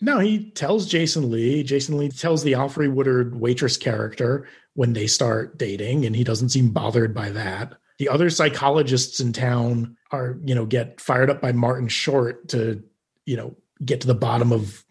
no, 0.00 0.18
he 0.18 0.50
tells 0.50 0.86
Jason 0.86 1.30
Lee. 1.30 1.62
Jason 1.62 1.96
Lee 1.96 2.10
tells 2.10 2.42
the 2.42 2.52
Alfre 2.52 2.92
Woodard 2.92 3.40
waitress 3.40 3.78
character 3.78 4.46
when 4.74 4.92
they 4.92 5.06
start 5.06 5.56
dating, 5.56 6.04
and 6.04 6.14
he 6.14 6.24
doesn't 6.24 6.50
seem 6.50 6.70
bothered 6.70 7.14
by 7.14 7.30
that. 7.30 7.72
The 7.98 8.10
other 8.10 8.28
psychologists 8.28 9.18
in 9.18 9.32
town 9.32 9.96
are, 10.10 10.36
you 10.44 10.54
know, 10.54 10.66
get 10.66 11.00
fired 11.00 11.30
up 11.30 11.40
by 11.40 11.52
Martin 11.52 11.88
Short 11.88 12.48
to, 12.48 12.82
you 13.24 13.36
know, 13.36 13.56
get 13.82 14.02
to 14.02 14.06
the 14.06 14.14
bottom 14.14 14.52
of 14.52 14.83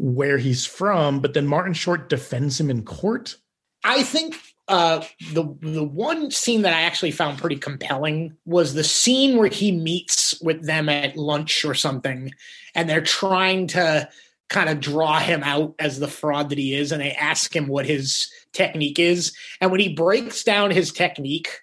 where 0.00 0.38
he's 0.38 0.64
from, 0.64 1.20
but 1.20 1.34
then 1.34 1.46
Martin 1.46 1.74
Short 1.74 2.08
defends 2.08 2.58
him 2.58 2.70
in 2.70 2.84
court. 2.84 3.36
I 3.84 4.02
think 4.02 4.40
uh, 4.66 5.04
the 5.32 5.44
the 5.60 5.84
one 5.84 6.30
scene 6.30 6.62
that 6.62 6.72
I 6.72 6.82
actually 6.82 7.10
found 7.10 7.38
pretty 7.38 7.56
compelling 7.56 8.36
was 8.46 8.72
the 8.72 8.84
scene 8.84 9.36
where 9.36 9.48
he 9.48 9.72
meets 9.72 10.40
with 10.40 10.64
them 10.64 10.88
at 10.88 11.18
lunch 11.18 11.66
or 11.66 11.74
something, 11.74 12.32
and 12.74 12.88
they're 12.88 13.02
trying 13.02 13.66
to 13.68 14.08
kind 14.48 14.70
of 14.70 14.80
draw 14.80 15.18
him 15.18 15.42
out 15.42 15.74
as 15.78 15.98
the 15.98 16.08
fraud 16.08 16.48
that 16.48 16.58
he 16.58 16.74
is 16.74 16.90
and 16.90 17.00
they 17.00 17.12
ask 17.12 17.54
him 17.54 17.68
what 17.68 17.86
his 17.86 18.28
technique 18.52 18.98
is 18.98 19.32
and 19.60 19.70
when 19.70 19.78
he 19.78 19.94
breaks 19.94 20.42
down 20.42 20.72
his 20.72 20.90
technique 20.90 21.60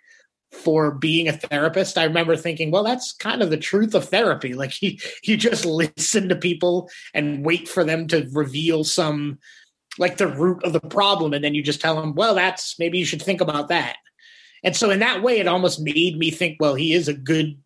for 0.58 0.92
being 0.92 1.28
a 1.28 1.34
therapist 1.34 1.98
i 1.98 2.04
remember 2.04 2.36
thinking 2.36 2.72
well 2.72 2.84
that's 2.84 3.14
kind 3.14 3.42
of 3.42 3.50
the 3.50 3.58
truth 3.58 3.94
of 3.94 4.06
therapy 4.06 4.54
like 4.54 4.72
he 4.72 5.00
you 5.24 5.38
just 5.38 5.66
listen 5.98 6.30
to 6.30 6.36
people 6.36 6.90
and 7.14 7.46
wait 7.46 7.68
for 7.68 7.84
them 7.84 8.08
to 8.08 8.28
reveal 8.32 8.84
some 8.84 9.38
like 10.00 10.18
the 10.18 10.28
root 10.28 10.64
of 10.64 10.74
the 10.74 10.80
problem 10.80 11.34
and 11.34 11.44
then 11.44 11.56
you 11.56 11.64
just 11.64 11.82
tell 11.82 12.00
them 12.00 12.14
well 12.16 12.36
that's 12.36 12.78
maybe 12.80 12.98
you 12.98 13.06
should 13.06 13.22
think 13.22 13.42
about 13.42 13.70
that 13.70 13.98
and 14.64 14.76
so 14.76 14.90
in 14.90 15.00
that 15.00 15.24
way 15.24 15.40
it 15.40 15.48
almost 15.48 15.80
made 15.80 16.18
me 16.18 16.32
think 16.32 16.58
well 16.60 16.76
he 16.76 16.94
is 16.94 17.08
a 17.08 17.14
good 17.14 17.58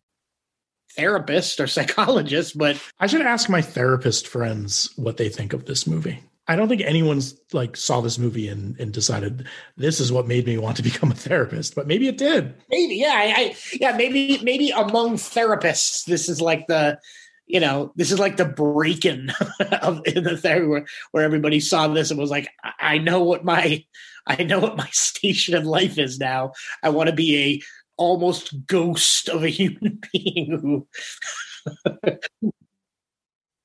therapist 0.96 1.60
or 1.60 1.66
psychologist, 1.66 2.56
but 2.56 2.80
I 3.00 3.06
should 3.06 3.22
ask 3.22 3.48
my 3.48 3.62
therapist 3.62 4.28
friends 4.28 4.90
what 4.96 5.16
they 5.16 5.28
think 5.28 5.52
of 5.52 5.64
this 5.64 5.86
movie. 5.86 6.22
I 6.48 6.56
don't 6.56 6.68
think 6.68 6.82
anyone's 6.82 7.40
like 7.52 7.76
saw 7.76 8.00
this 8.00 8.18
movie 8.18 8.48
and, 8.48 8.78
and 8.80 8.92
decided 8.92 9.46
this 9.76 10.00
is 10.00 10.10
what 10.10 10.26
made 10.26 10.46
me 10.46 10.58
want 10.58 10.76
to 10.78 10.82
become 10.90 11.10
a 11.10 11.14
therapist, 11.14 11.74
but 11.74 11.86
maybe 11.86 12.08
it 12.08 12.18
did. 12.18 12.54
Maybe, 12.68 12.96
yeah, 12.96 13.14
I, 13.14 13.34
I 13.36 13.56
yeah, 13.72 13.96
maybe 13.96 14.40
maybe 14.42 14.70
among 14.70 15.16
therapists, 15.16 16.04
this 16.04 16.28
is 16.28 16.40
like 16.40 16.66
the 16.66 16.98
you 17.46 17.60
know, 17.60 17.92
this 17.96 18.10
is 18.10 18.18
like 18.18 18.38
the 18.38 18.46
break-in 18.46 19.30
of 19.82 20.00
in 20.06 20.24
the 20.24 20.36
therapy 20.36 20.66
where, 20.66 20.86
where 21.10 21.24
everybody 21.24 21.60
saw 21.60 21.86
this 21.88 22.10
and 22.10 22.18
was 22.18 22.30
like, 22.30 22.48
I 22.80 22.98
know 22.98 23.22
what 23.22 23.44
my 23.44 23.84
I 24.26 24.42
know 24.44 24.58
what 24.58 24.76
my 24.76 24.88
station 24.92 25.54
in 25.54 25.64
life 25.64 25.98
is 25.98 26.18
now. 26.18 26.52
I 26.82 26.90
want 26.90 27.08
to 27.08 27.14
be 27.14 27.36
a 27.38 27.62
almost 27.96 28.66
ghost 28.66 29.28
of 29.28 29.44
a 29.44 29.48
human 29.48 30.00
being 30.12 30.58
who 30.60 30.86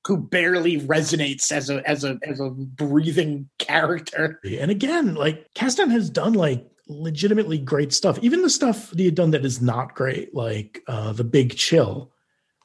who 0.08 0.16
barely 0.16 0.80
resonates 0.80 1.52
as 1.52 1.68
a 1.68 1.86
as 1.88 2.02
a 2.02 2.18
as 2.22 2.40
a 2.40 2.48
breathing 2.48 3.46
character. 3.58 4.40
And 4.42 4.70
again, 4.70 5.14
like 5.14 5.46
Kasdan 5.54 5.90
has 5.90 6.08
done 6.08 6.32
like 6.32 6.66
legitimately 6.88 7.58
great 7.58 7.92
stuff. 7.92 8.18
Even 8.22 8.40
the 8.40 8.48
stuff 8.48 8.88
that 8.88 8.98
he 8.98 9.04
had 9.04 9.14
done 9.14 9.32
that 9.32 9.44
is 9.44 9.60
not 9.60 9.94
great, 9.94 10.34
like 10.34 10.82
uh 10.88 11.12
The 11.12 11.24
Big 11.24 11.56
Chill. 11.56 12.10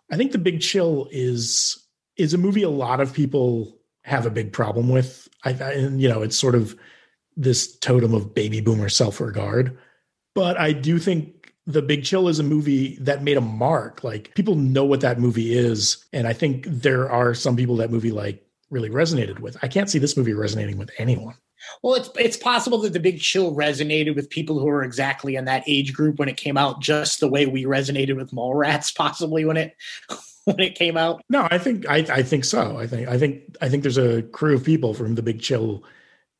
I 0.09 0.15
think 0.15 0.31
The 0.31 0.37
Big 0.37 0.61
Chill 0.61 1.09
is 1.11 1.85
is 2.15 2.33
a 2.33 2.37
movie 2.37 2.63
a 2.63 2.69
lot 2.69 3.01
of 3.01 3.13
people 3.13 3.77
have 4.03 4.25
a 4.25 4.31
big 4.31 4.53
problem 4.53 4.87
with. 4.87 5.27
I, 5.43 5.51
and 5.51 6.01
you 6.01 6.07
know, 6.07 6.21
it's 6.21 6.39
sort 6.39 6.55
of 6.55 6.77
this 7.35 7.77
totem 7.79 8.13
of 8.13 8.33
baby 8.33 8.61
boomer 8.61 8.87
self-regard. 8.87 9.77
But 10.33 10.57
I 10.57 10.71
do 10.71 10.97
think 10.97 11.32
the 11.65 11.81
Big 11.81 12.03
Chill 12.03 12.27
is 12.27 12.39
a 12.39 12.43
movie 12.43 12.97
that 13.01 13.23
made 13.23 13.37
a 13.37 13.41
mark. 13.41 14.03
Like 14.03 14.33
people 14.35 14.55
know 14.55 14.85
what 14.85 15.01
that 15.01 15.19
movie 15.19 15.57
is, 15.57 16.03
and 16.11 16.27
I 16.27 16.33
think 16.33 16.65
there 16.67 17.09
are 17.09 17.33
some 17.33 17.55
people 17.55 17.77
that 17.77 17.91
movie 17.91 18.11
like 18.11 18.45
really 18.69 18.89
resonated 18.89 19.39
with. 19.39 19.57
I 19.61 19.67
can't 19.67 19.89
see 19.89 19.99
this 19.99 20.17
movie 20.17 20.33
resonating 20.33 20.77
with 20.77 20.91
anyone. 20.97 21.35
Well, 21.81 21.95
it's 21.95 22.09
it's 22.17 22.37
possible 22.37 22.79
that 22.79 22.93
the 22.93 22.99
Big 22.99 23.19
Chill 23.19 23.55
resonated 23.55 24.15
with 24.15 24.29
people 24.29 24.59
who 24.59 24.65
were 24.65 24.83
exactly 24.83 25.35
in 25.35 25.45
that 25.45 25.63
age 25.67 25.93
group 25.93 26.19
when 26.19 26.29
it 26.29 26.37
came 26.37 26.57
out, 26.57 26.81
just 26.81 27.19
the 27.19 27.29
way 27.29 27.45
we 27.45 27.63
resonated 27.63 28.17
with 28.17 28.31
Mallrats, 28.31 28.93
possibly 28.95 29.45
when 29.45 29.57
it 29.57 29.75
when 30.45 30.59
it 30.59 30.75
came 30.75 30.97
out. 30.97 31.21
No, 31.29 31.47
I 31.49 31.57
think 31.57 31.87
I, 31.89 31.97
I 32.09 32.23
think 32.23 32.45
so. 32.45 32.77
I 32.77 32.87
think 32.87 33.07
I 33.07 33.17
think 33.17 33.55
I 33.61 33.69
think 33.69 33.83
there's 33.83 33.97
a 33.97 34.23
crew 34.23 34.55
of 34.55 34.63
people 34.63 34.93
for 34.93 35.05
whom 35.05 35.15
the 35.15 35.21
Big 35.21 35.41
Chill 35.41 35.83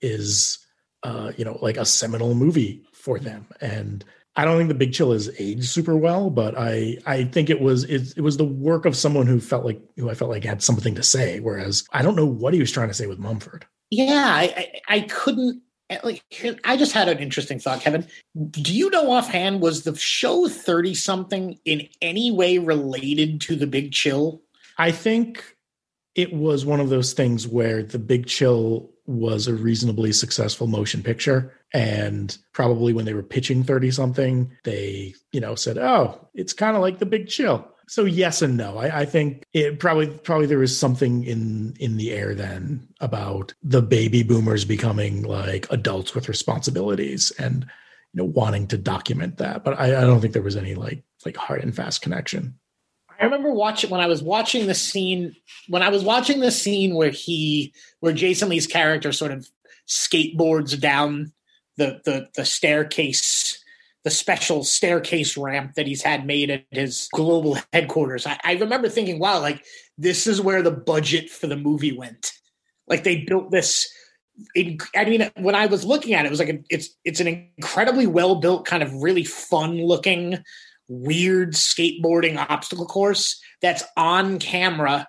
is, 0.02 0.60
uh, 1.04 1.32
you 1.38 1.46
know, 1.46 1.58
like 1.62 1.78
a 1.78 1.86
seminal 1.86 2.36
movie 2.36 2.84
for 2.92 3.20
them, 3.20 3.48
and 3.62 4.04
I 4.36 4.46
don't 4.46 4.58
think 4.58 4.70
the 4.70 4.76
Big 4.76 4.94
Chill 4.94 5.14
is 5.14 5.30
aged 5.40 5.66
super 5.66 5.96
well, 5.96 6.30
but 6.30 6.58
I 6.58 6.98
I 7.06 7.26
think 7.26 7.50
it 7.50 7.62
was 7.62 7.84
it, 7.84 8.18
it 8.18 8.22
was 8.22 8.38
the 8.38 8.46
work 8.46 8.86
of 8.86 8.96
someone 8.96 9.28
who 9.28 9.40
felt 9.40 9.64
like 9.64 9.82
who 9.96 10.10
I 10.10 10.16
felt 10.16 10.32
like 10.32 10.44
had 10.44 10.64
something 10.64 10.96
to 10.96 11.04
say. 11.04 11.40
Whereas 11.40 11.84
I 11.92 12.02
don't 12.02 12.16
know 12.16 12.26
what 12.26 12.54
he 12.54 12.60
was 12.60 12.72
trying 12.72 12.88
to 12.88 12.94
say 12.94 13.06
with 13.06 13.20
Mumford. 13.20 13.66
Yeah, 13.92 14.26
I 14.28 14.44
I, 14.88 14.96
I 14.96 15.00
couldn't. 15.02 15.62
Eh, 15.90 16.00
like, 16.04 16.24
I 16.64 16.78
just 16.78 16.94
had 16.94 17.10
an 17.10 17.20
interesting 17.20 17.60
thought, 17.60 17.82
Kevin. 17.82 18.08
Do 18.50 18.74
you 18.74 18.90
know 18.90 19.12
offhand 19.12 19.62
was 19.62 19.84
the 19.84 19.96
show 19.96 20.48
thirty 20.48 20.96
something 20.96 21.60
in 21.66 21.88
any 22.02 22.32
way 22.32 22.58
related 22.58 23.40
to 23.42 23.56
the 23.56 23.68
Big 23.68 23.92
Chill? 23.92 24.42
I 24.80 24.92
think 24.92 25.56
it 26.16 26.34
was 26.34 26.66
one 26.66 26.80
of 26.80 26.90
those 26.90 27.14
things 27.14 27.48
where 27.48 27.84
the 27.84 28.00
Big 28.00 28.26
Chill 28.26 28.93
was 29.06 29.48
a 29.48 29.54
reasonably 29.54 30.12
successful 30.12 30.68
motion 30.68 31.04
picture. 31.04 31.54
And 31.74 32.38
probably 32.54 32.94
when 32.94 33.06
they 33.06 33.14
were 33.14 33.24
pitching 33.24 33.64
30 33.64 33.92
something, 33.92 34.52
they, 34.64 35.14
you 35.32 35.42
know, 35.42 35.56
said, 35.56 35.78
oh, 35.78 36.28
it's 36.34 36.54
kind 36.54 36.76
of 36.76 36.82
like 36.82 37.00
the 37.00 37.06
big 37.06 37.28
chill. 37.28 37.68
So 37.88 38.06
yes 38.06 38.42
and 38.42 38.56
no. 38.56 38.78
I, 38.78 39.02
I, 39.02 39.06
think 39.06 39.44
it 39.54 39.80
probably 39.80 40.08
probably 40.08 40.46
there 40.46 40.60
was 40.60 40.78
something 40.78 41.26
in 41.26 41.76
in 41.80 41.98
the 41.98 42.12
air 42.12 42.34
then 42.34 42.88
about 43.02 43.54
the 43.62 43.82
baby 43.82 44.24
boomers 44.24 44.64
becoming 44.64 45.24
like 45.24 45.68
adults 45.70 46.16
with 46.16 46.30
responsibilities 46.30 47.32
and 47.38 47.66
you 48.14 48.18
know 48.20 48.26
wanting 48.26 48.68
to 48.68 48.78
document 48.78 49.38
that. 49.38 49.66
But 49.66 49.80
I, 49.80 49.88
I 49.98 50.02
don't 50.02 50.22
think 50.22 50.34
there 50.34 50.42
was 50.42 50.56
any 50.56 50.76
like 50.76 51.04
like 51.26 51.36
hard 51.36 51.62
and 51.62 51.76
fast 51.76 52.02
connection. 52.02 52.58
I 53.24 53.26
remember 53.26 53.54
watching 53.54 53.90
when 53.90 54.02
I 54.02 54.08
was 54.08 54.22
watching 54.22 54.68
the 54.68 54.76
scene 54.76 55.34
when 55.70 55.82
I 55.82 55.88
was 55.88 56.04
watching 56.04 56.42
the 56.42 56.52
scene 56.52 56.94
where 56.94 57.10
he 57.10 57.74
where 58.02 58.12
Jason 58.12 58.50
Lee's 58.50 58.68
character 58.68 59.14
sort 59.14 59.32
of 59.32 59.48
skateboards 59.88 60.78
down 60.78 61.32
the 61.78 62.02
the 62.04 62.28
the 62.36 62.44
staircase 62.44 63.64
the 64.04 64.12
special 64.12 64.66
staircase 64.66 65.38
ramp 65.38 65.76
that 65.76 65.88
he's 65.88 66.02
had 66.02 66.26
made 66.26 66.50
at 66.50 66.66
his 66.72 67.08
global 67.14 67.58
headquarters. 67.72 68.28
I, 68.28 68.38
I 68.44 68.56
remember 68.56 68.90
thinking, 68.90 69.20
wow, 69.20 69.40
like 69.40 69.64
this 69.98 70.28
is 70.28 70.42
where 70.42 70.62
the 70.62 70.72
budget 70.72 71.30
for 71.30 71.48
the 71.48 71.56
movie 71.56 71.98
went. 71.98 72.34
Like 72.90 73.06
they 73.06 73.24
built 73.24 73.52
this 73.52 73.90
I 74.58 75.06
mean, 75.06 75.32
when 75.38 75.56
I 75.56 75.68
was 75.68 75.86
looking 75.86 76.14
at 76.14 76.26
it, 76.26 76.28
it 76.28 76.32
was 76.32 76.40
like 76.40 76.50
a, 76.50 76.60
it's 76.70 76.90
it's 77.06 77.22
an 77.22 77.28
incredibly 77.58 78.06
well 78.06 78.36
built, 78.36 78.66
kind 78.66 78.84
of 78.84 79.02
really 79.02 79.24
fun 79.24 79.78
looking 79.78 80.44
weird 80.88 81.54
skateboarding 81.54 82.38
obstacle 82.50 82.86
course 82.86 83.40
that's 83.62 83.84
on 83.98 84.40
camera 84.40 85.08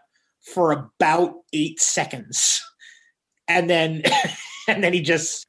for 0.52 0.72
about 0.72 1.34
eight 1.52 1.80
seconds. 1.80 2.62
And 3.48 3.68
then 3.68 4.02
and 4.68 4.82
then 4.82 4.92
he 4.92 5.00
just 5.00 5.46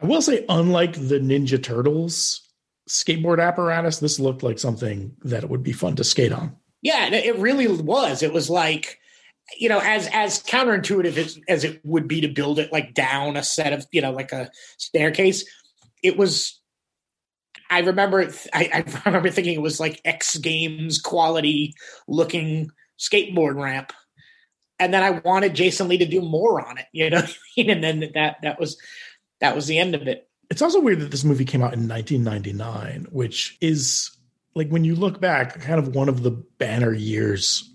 I 0.00 0.06
will 0.06 0.22
say, 0.22 0.44
unlike 0.48 0.92
the 0.94 1.18
Ninja 1.18 1.62
Turtles 1.62 2.48
skateboard 2.88 3.44
apparatus, 3.44 3.98
this 3.98 4.20
looked 4.20 4.42
like 4.42 4.58
something 4.58 5.14
that 5.24 5.44
it 5.44 5.50
would 5.50 5.62
be 5.62 5.72
fun 5.72 5.96
to 5.96 6.04
skate 6.04 6.32
on. 6.32 6.56
Yeah, 6.82 7.08
it 7.12 7.36
really 7.38 7.66
was. 7.66 8.22
It 8.22 8.32
was 8.32 8.48
like, 8.48 8.98
you 9.58 9.68
know, 9.68 9.80
as 9.80 10.08
as 10.12 10.42
counterintuitive 10.42 11.16
as, 11.16 11.40
as 11.48 11.64
it 11.64 11.80
would 11.84 12.06
be 12.06 12.20
to 12.20 12.28
build 12.28 12.58
it 12.58 12.72
like 12.72 12.94
down 12.94 13.36
a 13.36 13.42
set 13.42 13.72
of, 13.72 13.86
you 13.90 14.00
know, 14.00 14.12
like 14.12 14.30
a 14.32 14.50
staircase, 14.78 15.44
it 16.02 16.16
was 16.16 16.57
I 17.70 17.80
remember 17.80 18.30
I, 18.52 18.70
I 18.72 19.00
remember 19.06 19.30
thinking 19.30 19.54
it 19.54 19.62
was 19.62 19.80
like 19.80 20.00
X 20.04 20.36
Games 20.36 21.00
quality 21.00 21.74
looking 22.06 22.70
skateboard 22.98 23.56
ramp, 23.60 23.92
and 24.78 24.92
then 24.92 25.02
I 25.02 25.10
wanted 25.10 25.54
Jason 25.54 25.88
Lee 25.88 25.98
to 25.98 26.06
do 26.06 26.20
more 26.20 26.66
on 26.66 26.78
it, 26.78 26.86
you 26.92 27.10
know. 27.10 27.22
and 27.56 27.82
then 27.82 28.10
that 28.14 28.36
that 28.42 28.58
was 28.58 28.80
that 29.40 29.54
was 29.54 29.66
the 29.66 29.78
end 29.78 29.94
of 29.94 30.06
it. 30.06 30.28
It's 30.50 30.62
also 30.62 30.80
weird 30.80 31.00
that 31.00 31.10
this 31.10 31.24
movie 31.24 31.44
came 31.44 31.62
out 31.62 31.74
in 31.74 31.88
1999, 31.88 33.08
which 33.10 33.58
is 33.60 34.10
like 34.54 34.68
when 34.70 34.84
you 34.84 34.94
look 34.94 35.20
back, 35.20 35.60
kind 35.60 35.78
of 35.78 35.94
one 35.94 36.08
of 36.08 36.22
the 36.22 36.30
banner 36.30 36.92
years 36.92 37.70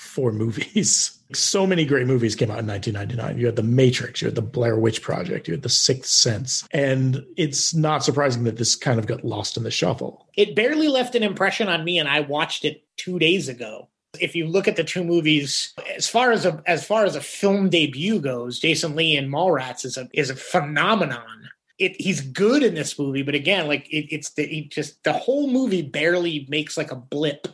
for 0.00 0.32
movies. 0.44 1.18
So 1.32 1.66
many 1.66 1.84
great 1.84 2.06
movies 2.06 2.34
came 2.34 2.50
out 2.50 2.58
in 2.58 2.66
1999. 2.66 3.38
You 3.38 3.46
had 3.46 3.56
The 3.56 3.62
Matrix, 3.62 4.20
you 4.20 4.26
had 4.26 4.34
The 4.34 4.42
Blair 4.42 4.76
Witch 4.76 5.02
Project, 5.02 5.46
you 5.46 5.54
had 5.54 5.62
The 5.62 5.68
Sixth 5.68 6.10
Sense. 6.10 6.66
And 6.72 7.24
it's 7.36 7.72
not 7.74 8.02
surprising 8.02 8.44
that 8.44 8.56
this 8.56 8.74
kind 8.74 8.98
of 8.98 9.06
got 9.06 9.24
lost 9.24 9.56
in 9.56 9.62
the 9.62 9.70
shuffle. 9.70 10.26
It 10.36 10.56
barely 10.56 10.88
left 10.88 11.14
an 11.14 11.22
impression 11.22 11.68
on 11.68 11.84
me, 11.84 11.98
and 11.98 12.08
I 12.08 12.20
watched 12.20 12.64
it 12.64 12.82
two 12.96 13.18
days 13.20 13.48
ago. 13.48 13.88
If 14.18 14.34
you 14.34 14.46
look 14.46 14.66
at 14.66 14.74
the 14.74 14.82
two 14.82 15.04
movies, 15.04 15.72
as 15.94 16.08
far 16.08 16.32
as 16.32 16.44
a 16.44 16.60
as 16.66 16.84
far 16.84 17.04
as 17.04 17.14
a 17.14 17.20
film 17.20 17.68
debut 17.68 18.18
goes, 18.18 18.58
Jason 18.58 18.96
Lee 18.96 19.16
and 19.16 19.32
Mallrats 19.32 19.84
is 19.84 19.96
a 19.96 20.08
is 20.12 20.30
a 20.30 20.34
phenomenon. 20.36 21.48
It, 21.78 22.00
he's 22.00 22.20
good 22.20 22.64
in 22.64 22.74
this 22.74 22.98
movie, 22.98 23.22
but 23.22 23.36
again, 23.36 23.68
like 23.68 23.88
it, 23.88 24.12
it's 24.12 24.30
the 24.30 24.46
he 24.46 24.64
just 24.64 25.04
the 25.04 25.12
whole 25.12 25.48
movie 25.48 25.82
barely 25.82 26.44
makes 26.48 26.76
like 26.76 26.90
a 26.90 26.96
blip. 26.96 27.46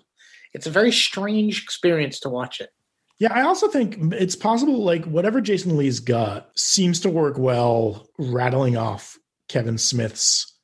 It's 0.57 0.67
a 0.67 0.71
very 0.71 0.91
strange 0.91 1.63
experience 1.63 2.19
to 2.21 2.31
watch 2.31 2.61
it. 2.63 2.71
Yeah, 3.19 3.33
I 3.33 3.43
also 3.43 3.69
think 3.69 4.15
it's 4.15 4.35
possible, 4.35 4.83
like, 4.83 5.05
whatever 5.05 5.43
Jason 5.43 5.77
Lee's 5.77 6.01
got 6.01 6.51
seems 6.59 7.01
to 7.01 7.11
work 7.11 7.37
well 7.39 8.09
rattling 8.19 8.77
off 8.77 9.19
Kevin 9.49 9.77
Smith's 9.77 10.59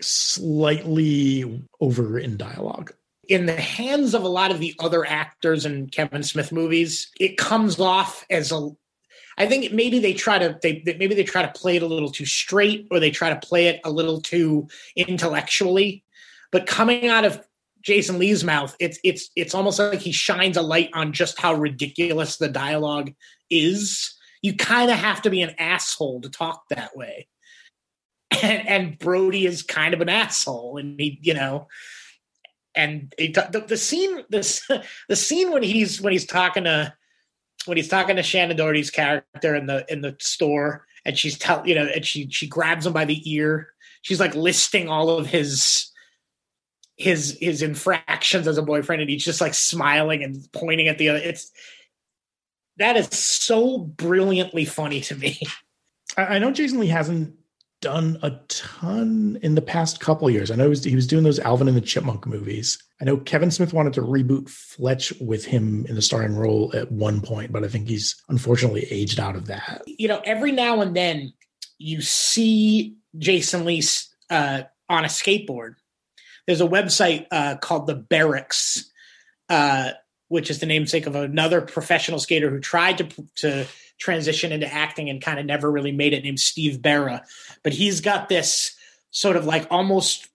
slightly 0.00 1.62
overwritten 1.80 2.36
dialogue. 2.36 2.92
In 3.28 3.46
the 3.46 3.56
hands 3.56 4.14
of 4.14 4.24
a 4.24 4.28
lot 4.28 4.50
of 4.50 4.60
the 4.60 4.74
other 4.78 5.06
actors 5.06 5.64
in 5.64 5.88
Kevin 5.88 6.22
Smith 6.22 6.52
movies, 6.52 7.10
it 7.18 7.38
comes 7.38 7.80
off 7.80 8.26
as 8.28 8.52
a 8.52 8.70
I 9.38 9.46
think 9.46 9.72
maybe 9.72 10.00
they 10.00 10.12
try 10.12 10.38
to 10.38 10.58
they 10.60 10.82
maybe 10.84 11.14
they 11.14 11.24
try 11.24 11.40
to 11.40 11.58
play 11.58 11.76
it 11.76 11.82
a 11.82 11.86
little 11.86 12.10
too 12.10 12.26
straight 12.26 12.88
or 12.90 13.00
they 13.00 13.10
try 13.10 13.30
to 13.30 13.46
play 13.46 13.68
it 13.68 13.80
a 13.84 13.90
little 13.90 14.20
too 14.20 14.68
intellectually. 14.96 16.04
But 16.52 16.66
coming 16.66 17.06
out 17.06 17.24
of 17.24 17.42
Jason 17.82 18.18
Lee's 18.18 18.44
mouth, 18.44 18.76
it's 18.78 18.98
it's 19.04 19.30
it's 19.36 19.54
almost 19.54 19.78
like 19.78 20.00
he 20.00 20.12
shines 20.12 20.56
a 20.56 20.62
light 20.62 20.90
on 20.94 21.12
just 21.12 21.40
how 21.40 21.54
ridiculous 21.54 22.36
the 22.36 22.48
dialogue 22.48 23.12
is. 23.50 24.14
You 24.42 24.56
kind 24.56 24.90
of 24.90 24.98
have 24.98 25.22
to 25.22 25.30
be 25.30 25.42
an 25.42 25.54
asshole 25.58 26.22
to 26.22 26.30
talk 26.30 26.62
that 26.70 26.96
way. 26.96 27.28
And, 28.42 28.68
and 28.68 28.98
Brodie 28.98 29.46
is 29.46 29.62
kind 29.62 29.92
of 29.92 30.00
an 30.00 30.08
asshole, 30.08 30.76
and 30.78 30.98
he, 31.00 31.18
you 31.22 31.34
know, 31.34 31.66
and 32.74 33.12
it, 33.18 33.34
the, 33.34 33.64
the 33.66 33.76
scene, 33.76 34.24
this 34.30 34.66
the 35.08 35.16
scene 35.16 35.50
when 35.50 35.62
he's 35.62 36.00
when 36.00 36.12
he's 36.12 36.26
talking 36.26 36.64
to 36.64 36.94
when 37.66 37.76
he's 37.76 37.88
talking 37.88 38.16
to 38.16 38.22
Shannen 38.22 38.56
Doherty's 38.56 38.90
character 38.90 39.54
in 39.54 39.66
the 39.66 39.84
in 39.88 40.00
the 40.00 40.16
store, 40.20 40.86
and 41.04 41.18
she's 41.18 41.38
tell 41.38 41.66
you 41.66 41.74
know, 41.74 41.86
and 41.86 42.04
she 42.04 42.28
she 42.30 42.46
grabs 42.46 42.86
him 42.86 42.92
by 42.92 43.04
the 43.04 43.20
ear. 43.30 43.68
She's 44.02 44.20
like 44.20 44.34
listing 44.34 44.88
all 44.88 45.10
of 45.10 45.26
his 45.26 45.89
his 47.00 47.38
his 47.40 47.62
infractions 47.62 48.46
as 48.46 48.58
a 48.58 48.62
boyfriend 48.62 49.00
and 49.00 49.10
he's 49.10 49.24
just 49.24 49.40
like 49.40 49.54
smiling 49.54 50.22
and 50.22 50.46
pointing 50.52 50.86
at 50.86 50.98
the 50.98 51.08
other 51.08 51.18
it's 51.18 51.50
that 52.76 52.96
is 52.96 53.08
so 53.08 53.78
brilliantly 53.78 54.64
funny 54.64 55.00
to 55.02 55.14
me. 55.14 55.40
I 56.16 56.38
know 56.38 56.50
jason 56.50 56.78
lee 56.78 56.88
hasn't 56.88 57.34
done 57.80 58.18
a 58.22 58.32
ton 58.48 59.38
in 59.42 59.54
the 59.54 59.62
past 59.62 60.00
couple 60.00 60.28
years. 60.28 60.50
I 60.50 60.54
know 60.54 60.64
he 60.64 60.68
was, 60.68 60.84
he 60.84 60.94
was 60.94 61.06
doing 61.06 61.24
those 61.24 61.38
alvin 61.38 61.66
and 61.66 61.76
the 61.76 61.80
chipmunk 61.80 62.26
movies. 62.26 62.82
I 63.00 63.04
know 63.04 63.16
kevin 63.16 63.50
smith 63.50 63.72
wanted 63.72 63.94
to 63.94 64.02
reboot 64.02 64.50
fletch 64.50 65.12
with 65.20 65.46
him 65.46 65.86
in 65.86 65.94
the 65.94 66.02
starring 66.02 66.36
role 66.36 66.70
at 66.74 66.92
one 66.92 67.22
point 67.22 67.50
but 67.50 67.64
i 67.64 67.68
think 67.68 67.88
he's 67.88 68.22
unfortunately 68.28 68.86
aged 68.90 69.18
out 69.18 69.36
of 69.36 69.46
that. 69.46 69.82
You 69.86 70.08
know 70.08 70.20
every 70.24 70.52
now 70.52 70.82
and 70.82 70.94
then 70.94 71.32
you 71.78 72.02
see 72.02 72.96
jason 73.16 73.64
lee 73.64 73.82
uh, 74.28 74.64
on 74.90 75.04
a 75.04 75.08
skateboard 75.08 75.76
there's 76.46 76.60
a 76.60 76.68
website 76.68 77.26
uh, 77.30 77.56
called 77.56 77.86
the 77.86 77.96
Berrics, 77.96 78.84
uh, 79.48 79.90
which 80.28 80.50
is 80.50 80.60
the 80.60 80.66
namesake 80.66 81.06
of 81.06 81.14
another 81.14 81.60
professional 81.60 82.18
skater 82.18 82.50
who 82.50 82.60
tried 82.60 82.98
to 82.98 83.08
to 83.36 83.66
transition 83.98 84.50
into 84.50 84.72
acting 84.72 85.10
and 85.10 85.22
kind 85.22 85.38
of 85.38 85.46
never 85.46 85.70
really 85.70 85.92
made 85.92 86.14
it, 86.14 86.24
named 86.24 86.40
Steve 86.40 86.78
Berra. 86.78 87.22
But 87.62 87.74
he's 87.74 88.00
got 88.00 88.28
this 88.28 88.74
sort 89.10 89.36
of 89.36 89.44
like 89.44 89.66
almost 89.70 90.28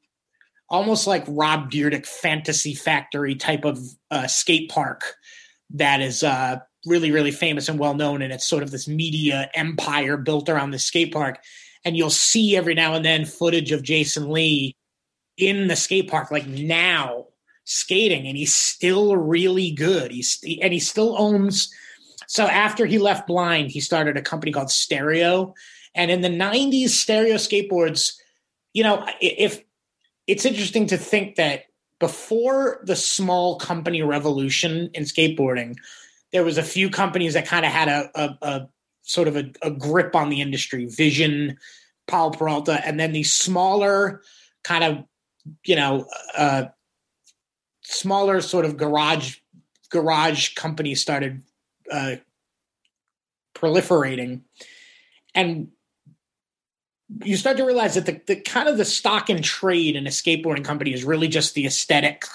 almost 0.70 1.08
like 1.08 1.24
Rob 1.28 1.72
Dyrdek 1.72 2.06
fantasy 2.06 2.74
factory 2.74 3.36
type 3.36 3.66
of 3.66 3.80
uh, 4.12 4.28
skate 4.28 4.70
park 4.70 5.04
that 5.72 6.02
is 6.02 6.24
uh, 6.24 6.58
really 6.86 7.12
really 7.12 7.32
famous 7.32 7.70
and 7.70 7.80
well 7.80 7.96
known, 7.96 8.22
and 8.22 8.32
it's 8.32 8.48
sort 8.48 8.64
of 8.64 8.72
this 8.72 8.88
media 8.88 9.50
empire 9.54 10.18
built 10.18 10.50
around 10.50 10.72
the 10.72 10.80
skate 10.80 11.14
park. 11.14 11.40
And 11.84 11.96
you'll 11.96 12.10
see 12.10 12.58
every 12.58 12.74
now 12.74 12.96
and 12.96 13.06
then 13.06 13.26
footage 13.26 13.72
of 13.72 13.84
Jason 13.84 14.32
Lee 14.32 14.76
in 15.38 15.68
the 15.68 15.76
skate 15.76 16.10
park 16.10 16.32
like 16.32 16.48
now 16.48 17.26
skating 17.66 18.28
and 18.28 18.38
he's 18.38 18.54
still 18.54 19.16
really 19.18 19.72
good. 19.72 20.12
He's 20.12 20.40
and 20.62 20.72
he 20.72 20.80
still 20.80 21.16
owns 21.18 21.74
so 22.28 22.46
after 22.46 22.86
he 22.86 22.98
left 22.98 23.28
blind 23.28 23.72
he 23.72 23.80
started 23.80 24.18
a 24.18 24.22
company 24.22 24.52
called 24.52 24.72
stereo. 24.72 25.54
And 25.94 26.12
in 26.12 26.22
the 26.22 26.30
90s 26.30 26.90
stereo 26.90 27.36
skateboards 27.36 28.14
you 28.74 28.84
know 28.84 29.06
if 29.22 29.64
it's 30.28 30.46
interesting 30.46 30.88
to 30.88 30.98
think 30.98 31.36
that 31.36 31.66
before 32.00 32.82
the 32.84 32.96
small 32.96 33.58
company 33.58 34.02
revolution 34.02 34.90
in 34.94 35.04
skateboarding 35.04 35.76
there 36.32 36.44
was 36.44 36.58
a 36.58 36.64
few 36.64 36.90
companies 36.90 37.34
that 37.34 37.48
kind 37.48 37.66
of 37.66 37.72
had 37.72 37.88
a, 37.88 38.10
a, 38.16 38.38
a 38.42 38.70
sort 39.04 39.28
of 39.28 39.38
a, 39.38 39.52
a, 39.62 39.72
grip 39.72 40.16
on 40.16 40.30
the 40.30 40.42
industry 40.42 40.86
vision 40.86 41.58
Powell 42.08 42.32
Peralta 42.32 42.86
and 42.86 43.00
then 43.00 43.14
these 43.14 43.32
smaller 43.32 44.22
kind 44.64 44.84
of 44.84 45.06
you 45.64 45.76
know, 45.76 46.08
uh, 46.38 46.66
smaller 47.82 48.42
sort 48.42 48.66
of 48.66 48.78
garage 48.78 49.38
garage 49.90 50.54
companies 50.56 51.02
started 51.02 51.42
uh, 51.92 52.16
proliferating, 53.54 54.42
and 55.34 55.70
you 57.24 57.38
start 57.38 57.58
to 57.58 57.66
realize 57.66 57.96
that 57.96 58.06
the, 58.06 58.22
the 58.26 58.36
kind 58.36 58.68
of 58.68 58.78
the 58.78 58.86
stock 58.86 59.30
and 59.30 59.44
trade 59.44 59.96
in 59.96 60.08
a 60.08 60.10
skateboarding 60.10 60.66
company 60.66 60.94
is 60.94 61.04
really 61.04 61.28
just 61.28 61.54
the 61.54 61.66
aesthetic 61.66 62.26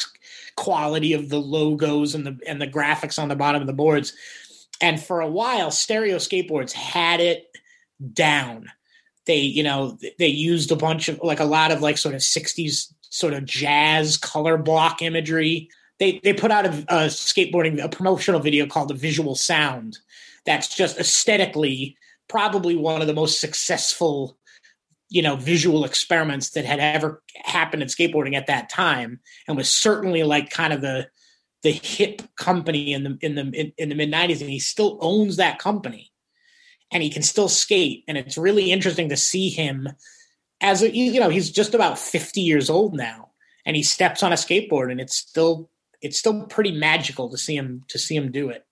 quality 0.57 1.13
of 1.13 1.29
the 1.29 1.41
logos 1.41 2.15
and 2.15 2.27
the 2.27 2.39
and 2.47 2.61
the 2.61 2.67
graphics 2.67 3.21
on 3.21 3.29
the 3.29 3.37
bottom 3.37 3.61
of 3.61 3.67
the 3.67 3.73
boards. 3.73 4.13
And 4.81 5.03
for 5.03 5.21
a 5.21 5.29
while, 5.29 5.71
stereo 5.71 6.17
skateboards 6.17 6.73
had 6.73 7.21
it 7.21 7.51
down. 8.13 8.71
They, 9.27 9.41
you 9.41 9.63
know, 9.63 9.99
they 10.19 10.29
used 10.29 10.73
a 10.73 10.77
bunch 10.77 11.09
of 11.09 11.21
like 11.23 11.41
a 11.41 11.45
lot 11.45 11.71
of 11.71 11.83
like 11.83 11.99
sort 11.99 12.15
of 12.15 12.23
60s 12.23 12.93
sort 13.11 13.35
of 13.35 13.45
jazz 13.45 14.17
color 14.17 14.57
block 14.57 15.03
imagery. 15.03 15.69
They 15.99 16.21
they 16.25 16.33
put 16.33 16.51
out 16.51 16.67
a, 16.67 16.71
a 16.89 17.07
skateboarding 17.07 17.83
a 17.83 17.89
promotional 17.89 18.41
video 18.41 18.67
called 18.67 18.89
the 18.89 18.95
Visual 18.95 19.35
Sound. 19.35 19.99
That's 20.47 20.75
just 20.75 20.99
aesthetically 20.99 21.97
probably 22.29 22.77
one 22.77 23.01
of 23.03 23.07
the 23.07 23.15
most 23.15 23.41
successful 23.41 24.39
you 25.11 25.21
know 25.21 25.37
visual 25.37 25.85
experiments 25.85 26.51
that 26.51 26.65
had 26.65 26.79
ever 26.79 27.23
happened 27.45 27.83
in 27.83 27.89
skateboarding 27.89 28.35
at 28.35 28.47
that 28.47 28.71
time 28.71 29.21
and 29.47 29.57
was 29.57 29.69
certainly 29.69 30.23
like 30.23 30.49
kind 30.49 30.73
of 30.73 30.81
the 30.81 31.09
the 31.63 31.73
hip 31.73 32.23
company 32.37 32.93
in 32.93 33.05
the 33.05 33.19
in 33.21 33.35
the 33.35 33.51
in, 33.53 33.73
in 33.77 33.89
the 33.91 33.95
mid 33.95 34.11
90s 34.11 34.41
and 34.41 34.49
he 34.49 34.61
still 34.61 34.97
owns 35.01 35.37
that 35.37 35.59
company 35.59 36.11
and 36.91 37.03
he 37.03 37.11
can 37.11 37.23
still 37.23 37.49
skate 37.49 38.05
and 38.09 38.17
it's 38.17 38.39
really 38.39 38.71
interesting 38.71 39.09
to 39.09 39.17
see 39.17 39.51
him 39.51 39.89
as 40.61 40.83
a, 40.83 40.95
you 40.95 41.21
know 41.21 41.29
he's 41.29 41.51
just 41.51 41.75
about 41.75 41.99
50 41.99 42.41
years 42.41 42.71
old 42.71 42.95
now 42.95 43.31
and 43.65 43.77
he 43.77 43.83
steps 43.83 44.23
on 44.23 44.33
a 44.33 44.37
skateboard 44.37 44.91
and 44.91 45.01
it's 45.01 45.17
still 45.17 45.71
it's 46.01 46.19
still 46.19 46.47
pretty 46.47 46.73
magical 46.73 47.31
to 47.31 47.39
see 47.39 47.57
him 47.57 47.85
to 47.89 47.99
see 47.99 48.17
him 48.17 48.31
do 48.31 48.51
it 48.51 48.65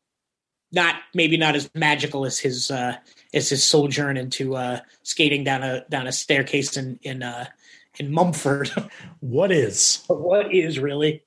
not 0.72 0.96
maybe 1.14 1.37
not 1.37 1.57
as 1.57 1.70
magical 1.74 2.27
as 2.27 2.38
his 2.38 2.70
uh 2.70 2.96
as 3.33 3.48
his 3.48 3.66
sojourn 3.66 4.16
into 4.16 4.55
uh 4.55 4.81
skating 5.03 5.44
down 5.44 5.62
a 5.62 5.85
down 5.88 6.07
a 6.07 6.12
staircase 6.12 6.77
in 6.77 6.98
in 7.03 7.22
uh 7.22 7.46
in 7.98 8.12
Mumford. 8.12 8.70
what 9.20 9.53
is? 9.53 10.05
What 10.07 10.55
is 10.55 10.79
really? 10.79 11.22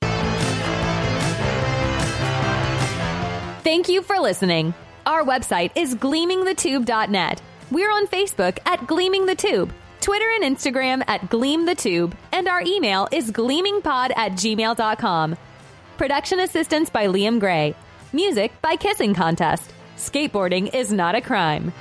Thank 3.64 3.90
you 3.90 4.02
for 4.02 4.20
listening. 4.20 4.74
Our 5.06 5.24
website 5.24 5.72
is 5.76 5.96
gleamingthetube.net. 5.96 7.42
We're 7.70 7.92
on 7.92 8.08
Facebook 8.08 8.58
at 8.66 8.86
Gleaming 8.88 9.26
the 9.26 9.36
Tube, 9.36 9.72
Twitter 10.02 10.26
and 10.32 10.44
Instagram 10.44 11.04
at 11.08 11.30
Gleam 11.30 11.66
the 11.68 11.76
Tube, 11.76 12.18
and 12.32 12.48
our 12.48 12.62
email 12.62 13.08
is 13.12 13.32
gleamingpod 13.32 14.12
at 14.18 14.32
gmail.com. 14.34 15.38
Production 15.98 16.40
assistance 16.40 16.90
by 16.90 17.06
Liam 17.06 17.40
Gray. 17.40 17.76
Music 18.12 18.52
by 18.64 18.76
Kissing 18.76 19.14
Contest. 19.14 19.72
Skateboarding 19.98 20.74
is 20.74 20.92
not 20.92 21.14
a 21.14 21.22
crime. 21.22 21.72